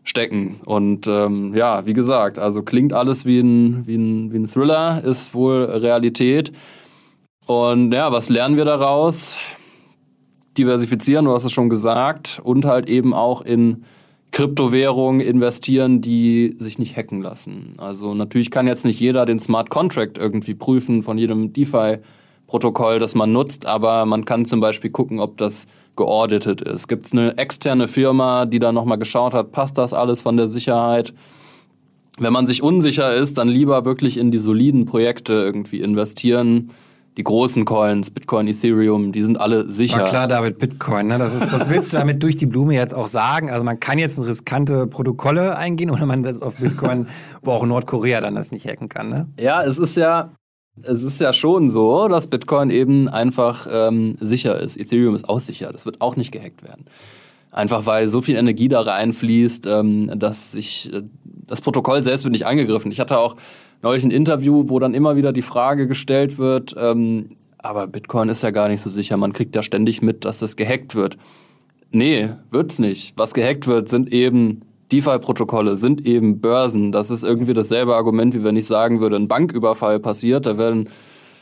stecken. 0.03 0.59
Und 0.65 1.07
ähm, 1.07 1.53
ja, 1.55 1.85
wie 1.85 1.93
gesagt, 1.93 2.39
also 2.39 2.63
klingt 2.63 2.93
alles 2.93 3.25
wie 3.25 3.39
ein, 3.39 3.87
wie, 3.87 3.95
ein, 3.95 4.31
wie 4.33 4.37
ein 4.37 4.47
Thriller, 4.47 5.03
ist 5.03 5.33
wohl 5.33 5.63
Realität. 5.63 6.51
Und 7.45 7.91
ja, 7.91 8.11
was 8.11 8.29
lernen 8.29 8.57
wir 8.57 8.65
daraus? 8.65 9.39
diversifizieren, 10.57 11.25
du 11.25 11.31
hast 11.31 11.45
es 11.45 11.51
schon 11.51 11.69
gesagt, 11.69 12.39
und 12.43 12.65
halt 12.65 12.89
eben 12.89 13.13
auch 13.13 13.41
in 13.41 13.83
Kryptowährungen 14.31 15.21
investieren, 15.21 16.01
die 16.01 16.55
sich 16.59 16.79
nicht 16.79 16.95
hacken 16.97 17.21
lassen. 17.21 17.75
Also 17.77 18.13
natürlich 18.13 18.49
kann 18.49 18.67
jetzt 18.67 18.85
nicht 18.85 18.99
jeder 18.99 19.25
den 19.25 19.39
Smart 19.39 19.69
Contract 19.69 20.17
irgendwie 20.17 20.55
prüfen 20.55 21.03
von 21.03 21.17
jedem 21.17 21.53
DeFi-Protokoll, 21.53 22.99
das 22.99 23.13
man 23.15 23.31
nutzt, 23.31 23.65
aber 23.65 24.05
man 24.05 24.25
kann 24.25 24.45
zum 24.45 24.59
Beispiel 24.59 24.89
gucken, 24.89 25.19
ob 25.19 25.37
das 25.37 25.67
geauditet 25.95 26.61
ist. 26.61 26.87
Gibt 26.87 27.05
es 27.05 27.13
eine 27.13 27.37
externe 27.37 27.87
Firma, 27.87 28.45
die 28.45 28.59
da 28.59 28.71
nochmal 28.71 28.97
geschaut 28.97 29.33
hat, 29.33 29.51
passt 29.51 29.77
das 29.77 29.93
alles 29.93 30.21
von 30.21 30.37
der 30.37 30.47
Sicherheit? 30.47 31.13
Wenn 32.19 32.33
man 32.33 32.45
sich 32.45 32.61
unsicher 32.61 33.13
ist, 33.13 33.37
dann 33.37 33.47
lieber 33.47 33.85
wirklich 33.85 34.17
in 34.17 34.31
die 34.31 34.37
soliden 34.37 34.85
Projekte 34.85 35.33
irgendwie 35.33 35.81
investieren, 35.81 36.71
die 37.17 37.23
großen 37.23 37.65
Coins, 37.65 38.09
Bitcoin, 38.11 38.47
Ethereum, 38.47 39.11
die 39.11 39.21
sind 39.21 39.39
alle 39.39 39.69
sicher. 39.69 39.99
War 39.99 40.05
klar, 40.05 40.27
David, 40.27 40.57
Bitcoin. 40.57 41.07
Ne? 41.07 41.19
Das, 41.19 41.33
ist, 41.33 41.53
das 41.53 41.69
willst 41.69 41.93
du 41.93 41.97
damit 41.97 42.23
durch 42.23 42.37
die 42.37 42.47
Blume 42.47 42.73
jetzt 42.73 42.95
auch 42.95 43.07
sagen. 43.07 43.51
Also 43.51 43.63
man 43.63 43.79
kann 43.79 43.99
jetzt 43.99 44.17
in 44.17 44.23
riskante 44.23 44.87
Protokolle 44.87 45.55
eingehen 45.55 45.91
oder 45.91 46.05
man 46.05 46.23
setzt 46.23 46.41
auf 46.41 46.55
Bitcoin, 46.55 47.07
wo 47.43 47.51
auch 47.51 47.65
Nordkorea 47.65 48.19
dann 48.21 48.35
das 48.35 48.51
nicht 48.51 48.65
hacken 48.67 48.89
kann. 48.89 49.09
Ne? 49.09 49.27
Ja, 49.39 49.63
es 49.63 49.77
ist 49.77 49.95
ja, 49.95 50.31
es 50.81 51.03
ist 51.03 51.21
ja 51.21 51.33
schon 51.33 51.69
so, 51.69 52.07
dass 52.07 52.27
Bitcoin 52.27 52.69
eben 52.69 53.07
einfach 53.07 53.67
ähm, 53.71 54.17
sicher 54.19 54.59
ist. 54.59 54.77
Ethereum 54.77 55.15
ist 55.15 55.29
auch 55.29 55.39
sicher. 55.39 55.71
Das 55.71 55.85
wird 55.85 56.01
auch 56.01 56.15
nicht 56.15 56.31
gehackt 56.31 56.63
werden. 56.63 56.85
Einfach 57.51 57.85
weil 57.85 58.09
so 58.09 58.21
viel 58.21 58.35
Energie 58.35 58.67
da 58.67 58.81
reinfließt, 58.81 59.67
ähm, 59.67 60.11
dass 60.17 60.53
sich 60.53 60.91
äh, 60.91 61.03
das 61.23 61.61
Protokoll 61.61 62.01
selbst 62.01 62.23
wird 62.23 62.31
nicht 62.31 62.47
angegriffen. 62.47 62.91
Ich 62.91 62.99
hatte 62.99 63.19
auch 63.19 63.35
neulich 63.83 64.03
ein 64.03 64.11
Interview, 64.11 64.69
wo 64.69 64.79
dann 64.79 64.95
immer 64.95 65.15
wieder 65.15 65.31
die 65.31 65.43
Frage 65.43 65.87
gestellt 65.87 66.39
wird, 66.39 66.73
ähm, 66.77 67.35
aber 67.59 67.87
Bitcoin 67.87 68.29
ist 68.29 68.41
ja 68.41 68.51
gar 68.51 68.67
nicht 68.67 68.81
so 68.81 68.89
sicher, 68.89 69.17
man 69.17 69.33
kriegt 69.33 69.55
ja 69.55 69.61
ständig 69.61 70.01
mit, 70.01 70.25
dass 70.25 70.39
das 70.39 70.55
gehackt 70.55 70.95
wird. 70.95 71.17
Nee, 71.91 72.31
wird's 72.49 72.79
nicht. 72.79 73.13
Was 73.15 73.33
gehackt 73.33 73.67
wird, 73.67 73.87
sind 73.87 74.11
eben 74.11 74.61
DeFi-Protokolle, 74.93 75.77
sind 75.77 76.05
eben 76.05 76.39
Börsen. 76.39 76.91
Das 76.91 77.09
ist 77.09 77.23
irgendwie 77.23 77.53
dasselbe 77.53 77.95
Argument, 77.95 78.33
wie 78.33 78.43
wenn 78.43 78.55
ich 78.55 78.67
sagen 78.67 78.99
würde, 78.99 79.15
ein 79.15 79.27
Banküberfall 79.27 79.99
passiert, 79.99 80.45
da 80.45 80.57
werden 80.57 80.89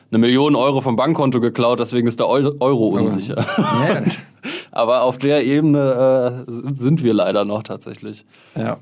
eine 0.09 0.19
Million 0.19 0.55
Euro 0.55 0.81
vom 0.81 0.95
Bankkonto 0.95 1.39
geklaut, 1.39 1.79
deswegen 1.79 2.07
ist 2.07 2.19
der 2.19 2.27
Euro 2.27 2.87
unsicher. 2.87 3.37
Ja. 3.57 4.01
Aber 4.71 5.03
auf 5.03 5.17
der 5.17 5.45
Ebene 5.45 6.45
äh, 6.47 6.73
sind 6.73 7.03
wir 7.03 7.13
leider 7.13 7.45
noch 7.45 7.63
tatsächlich. 7.63 8.25
Ja. 8.55 8.77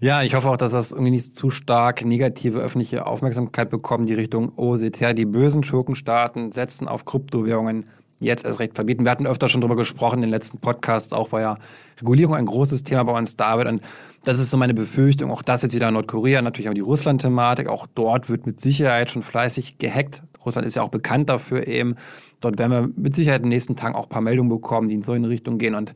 Ja, 0.00 0.22
ich 0.22 0.34
hoffe 0.34 0.50
auch, 0.50 0.56
dass 0.56 0.72
das 0.72 0.92
irgendwie 0.92 1.12
nicht 1.12 1.34
zu 1.34 1.50
stark 1.50 2.04
negative 2.04 2.58
öffentliche 2.58 3.06
Aufmerksamkeit 3.06 3.70
bekommt, 3.70 4.08
die 4.08 4.14
Richtung, 4.14 4.52
oh, 4.56 4.74
seht 4.74 5.00
her, 5.00 5.14
die 5.14 5.24
bösen 5.24 5.62
Schurkenstaaten 5.62 6.52
setzen 6.52 6.88
auf 6.88 7.04
Kryptowährungen 7.04 7.86
jetzt 8.24 8.44
erst 8.44 8.60
recht 8.60 8.74
verbieten. 8.74 9.04
Wir 9.04 9.10
hatten 9.10 9.26
öfter 9.26 9.48
schon 9.48 9.60
drüber 9.60 9.76
gesprochen 9.76 10.16
in 10.16 10.22
den 10.22 10.30
letzten 10.30 10.58
Podcasts, 10.58 11.12
auch 11.12 11.32
war 11.32 11.40
ja 11.40 11.58
Regulierung 12.00 12.34
ein 12.34 12.46
großes 12.46 12.82
Thema 12.82 13.04
bei 13.04 13.16
uns, 13.16 13.36
David. 13.36 13.68
Und 13.68 13.82
das 14.24 14.38
ist 14.38 14.50
so 14.50 14.56
meine 14.56 14.74
Befürchtung. 14.74 15.30
Auch 15.30 15.42
das 15.42 15.62
jetzt 15.62 15.74
wieder 15.74 15.90
Nordkorea, 15.90 16.42
natürlich 16.42 16.68
auch 16.68 16.74
die 16.74 16.80
Russland-Thematik. 16.80 17.68
Auch 17.68 17.86
dort 17.94 18.28
wird 18.28 18.46
mit 18.46 18.60
Sicherheit 18.60 19.10
schon 19.10 19.22
fleißig 19.22 19.78
gehackt. 19.78 20.22
Russland 20.44 20.66
ist 20.66 20.76
ja 20.76 20.82
auch 20.82 20.88
bekannt 20.88 21.28
dafür 21.28 21.66
eben. 21.66 21.96
Dort 22.40 22.58
werden 22.58 22.72
wir 22.72 22.90
mit 22.96 23.14
Sicherheit 23.14 23.40
in 23.40 23.44
den 23.44 23.50
nächsten 23.50 23.76
Tagen 23.76 23.94
auch 23.94 24.04
ein 24.04 24.08
paar 24.10 24.20
Meldungen 24.20 24.50
bekommen, 24.50 24.88
die 24.88 24.94
in 24.94 25.02
so 25.02 25.12
eine 25.12 25.28
Richtung 25.28 25.58
gehen. 25.58 25.74
Und 25.74 25.94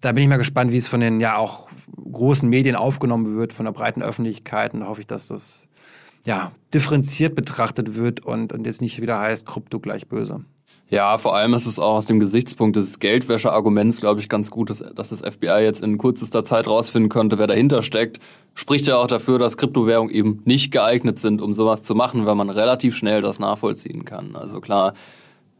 da 0.00 0.12
bin 0.12 0.22
ich 0.22 0.28
mal 0.28 0.36
gespannt, 0.36 0.72
wie 0.72 0.78
es 0.78 0.88
von 0.88 1.00
den 1.00 1.20
ja 1.20 1.36
auch 1.36 1.68
großen 2.10 2.48
Medien 2.48 2.76
aufgenommen 2.76 3.36
wird, 3.36 3.52
von 3.52 3.66
der 3.66 3.72
breiten 3.72 4.02
Öffentlichkeit. 4.02 4.74
Und 4.74 4.80
da 4.80 4.86
hoffe 4.86 5.00
ich, 5.00 5.06
dass 5.06 5.28
das 5.28 5.68
ja 6.24 6.52
differenziert 6.72 7.34
betrachtet 7.34 7.94
wird 7.94 8.20
und, 8.20 8.52
und 8.52 8.66
jetzt 8.66 8.80
nicht 8.80 9.00
wieder 9.00 9.18
heißt, 9.18 9.46
Krypto 9.46 9.80
gleich 9.80 10.08
böse. 10.08 10.44
Ja, 10.92 11.16
vor 11.16 11.34
allem 11.34 11.54
ist 11.54 11.64
es 11.64 11.78
auch 11.78 11.94
aus 11.94 12.04
dem 12.04 12.20
Gesichtspunkt 12.20 12.76
des 12.76 12.98
Geldwäsche-Arguments, 12.98 14.00
glaube 14.00 14.20
ich, 14.20 14.28
ganz 14.28 14.50
gut, 14.50 14.68
dass, 14.68 14.84
dass, 14.94 15.08
das 15.08 15.22
FBI 15.22 15.62
jetzt 15.62 15.82
in 15.82 15.96
kürzester 15.96 16.44
Zeit 16.44 16.66
rausfinden 16.66 17.08
könnte, 17.08 17.38
wer 17.38 17.46
dahinter 17.46 17.82
steckt. 17.82 18.18
Spricht 18.52 18.86
ja 18.88 18.98
auch 18.98 19.06
dafür, 19.06 19.38
dass 19.38 19.56
Kryptowährungen 19.56 20.14
eben 20.14 20.42
nicht 20.44 20.70
geeignet 20.70 21.18
sind, 21.18 21.40
um 21.40 21.54
sowas 21.54 21.82
zu 21.82 21.94
machen, 21.94 22.26
weil 22.26 22.34
man 22.34 22.50
relativ 22.50 22.94
schnell 22.94 23.22
das 23.22 23.38
nachvollziehen 23.38 24.04
kann. 24.04 24.36
Also 24.36 24.60
klar, 24.60 24.92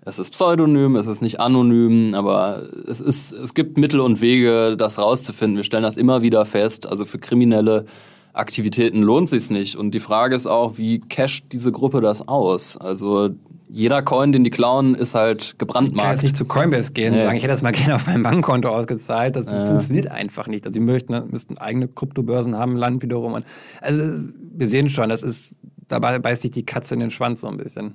es 0.04 0.18
ist 0.18 0.32
pseudonym, 0.32 0.96
es 0.96 1.06
ist 1.06 1.22
nicht 1.22 1.40
anonym, 1.40 2.12
aber 2.12 2.64
es, 2.86 3.00
ist, 3.00 3.32
es 3.32 3.54
gibt 3.54 3.78
Mittel 3.78 4.00
und 4.00 4.20
Wege, 4.20 4.76
das 4.76 4.98
rauszufinden. 4.98 5.56
Wir 5.56 5.64
stellen 5.64 5.82
das 5.82 5.96
immer 5.96 6.20
wieder 6.20 6.44
fest. 6.44 6.86
Also 6.86 7.06
für 7.06 7.18
kriminelle 7.18 7.86
Aktivitäten 8.32 9.02
lohnt 9.02 9.28
sich 9.28 9.50
nicht. 9.50 9.76
Und 9.76 9.92
die 9.92 10.00
Frage 10.00 10.34
ist 10.34 10.46
auch, 10.46 10.78
wie 10.78 11.00
casht 11.00 11.46
diese 11.52 11.70
Gruppe 11.70 12.00
das 12.00 12.26
aus? 12.28 12.76
Also 12.76 13.30
jeder 13.68 14.02
Coin, 14.02 14.32
den 14.32 14.44
die 14.44 14.50
klauen, 14.50 14.94
ist 14.94 15.14
halt 15.14 15.58
gebrandmarkt. 15.58 15.96
Ich 15.96 16.02
kann 16.02 16.12
jetzt 16.12 16.22
nicht 16.22 16.36
zu 16.36 16.44
Coinbase 16.44 16.92
gehen 16.92 17.14
und 17.14 17.20
sagen, 17.20 17.36
ich 17.36 17.42
hätte 17.42 17.52
das 17.52 17.62
mal 17.62 17.72
gerne 17.72 17.94
auf 17.94 18.06
mein 18.06 18.22
Bankkonto 18.22 18.68
ausgezahlt. 18.68 19.36
Das, 19.36 19.46
das 19.46 19.62
ja. 19.62 19.68
funktioniert 19.68 20.10
einfach 20.10 20.46
nicht. 20.46 20.66
Also 20.66 20.74
sie 20.74 20.80
möchten, 20.80 21.30
müssten 21.30 21.58
eigene 21.58 21.88
Kryptobörsen 21.88 22.56
haben, 22.56 22.76
Land 22.76 23.02
wiederum. 23.02 23.42
Also 23.80 24.02
wir 24.54 24.68
sehen 24.68 24.90
schon, 24.90 25.08
das 25.08 25.22
ist, 25.22 25.56
dabei 25.88 26.18
beißt 26.18 26.42
sich 26.42 26.50
die 26.50 26.66
Katze 26.66 26.94
in 26.94 27.00
den 27.00 27.10
Schwanz 27.10 27.40
so 27.40 27.48
ein 27.48 27.56
bisschen. 27.56 27.94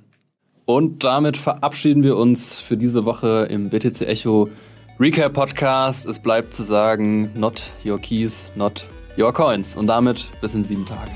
Und 0.64 1.04
damit 1.04 1.36
verabschieden 1.36 2.02
wir 2.02 2.16
uns 2.16 2.60
für 2.60 2.76
diese 2.76 3.04
Woche 3.04 3.46
im 3.48 3.70
BTC 3.70 4.02
Echo 4.02 4.50
Recap 5.00 5.32
Podcast. 5.32 6.06
Es 6.06 6.18
bleibt 6.18 6.52
zu 6.52 6.64
sagen, 6.64 7.30
not 7.34 7.62
your 7.86 7.98
keys, 7.98 8.48
not 8.56 8.84
your 9.18 9.32
coins. 9.32 9.76
Und 9.76 9.88
damit 9.88 10.28
bis 10.40 10.54
in 10.54 10.64
sieben 10.64 10.86
Tagen. 10.86 11.10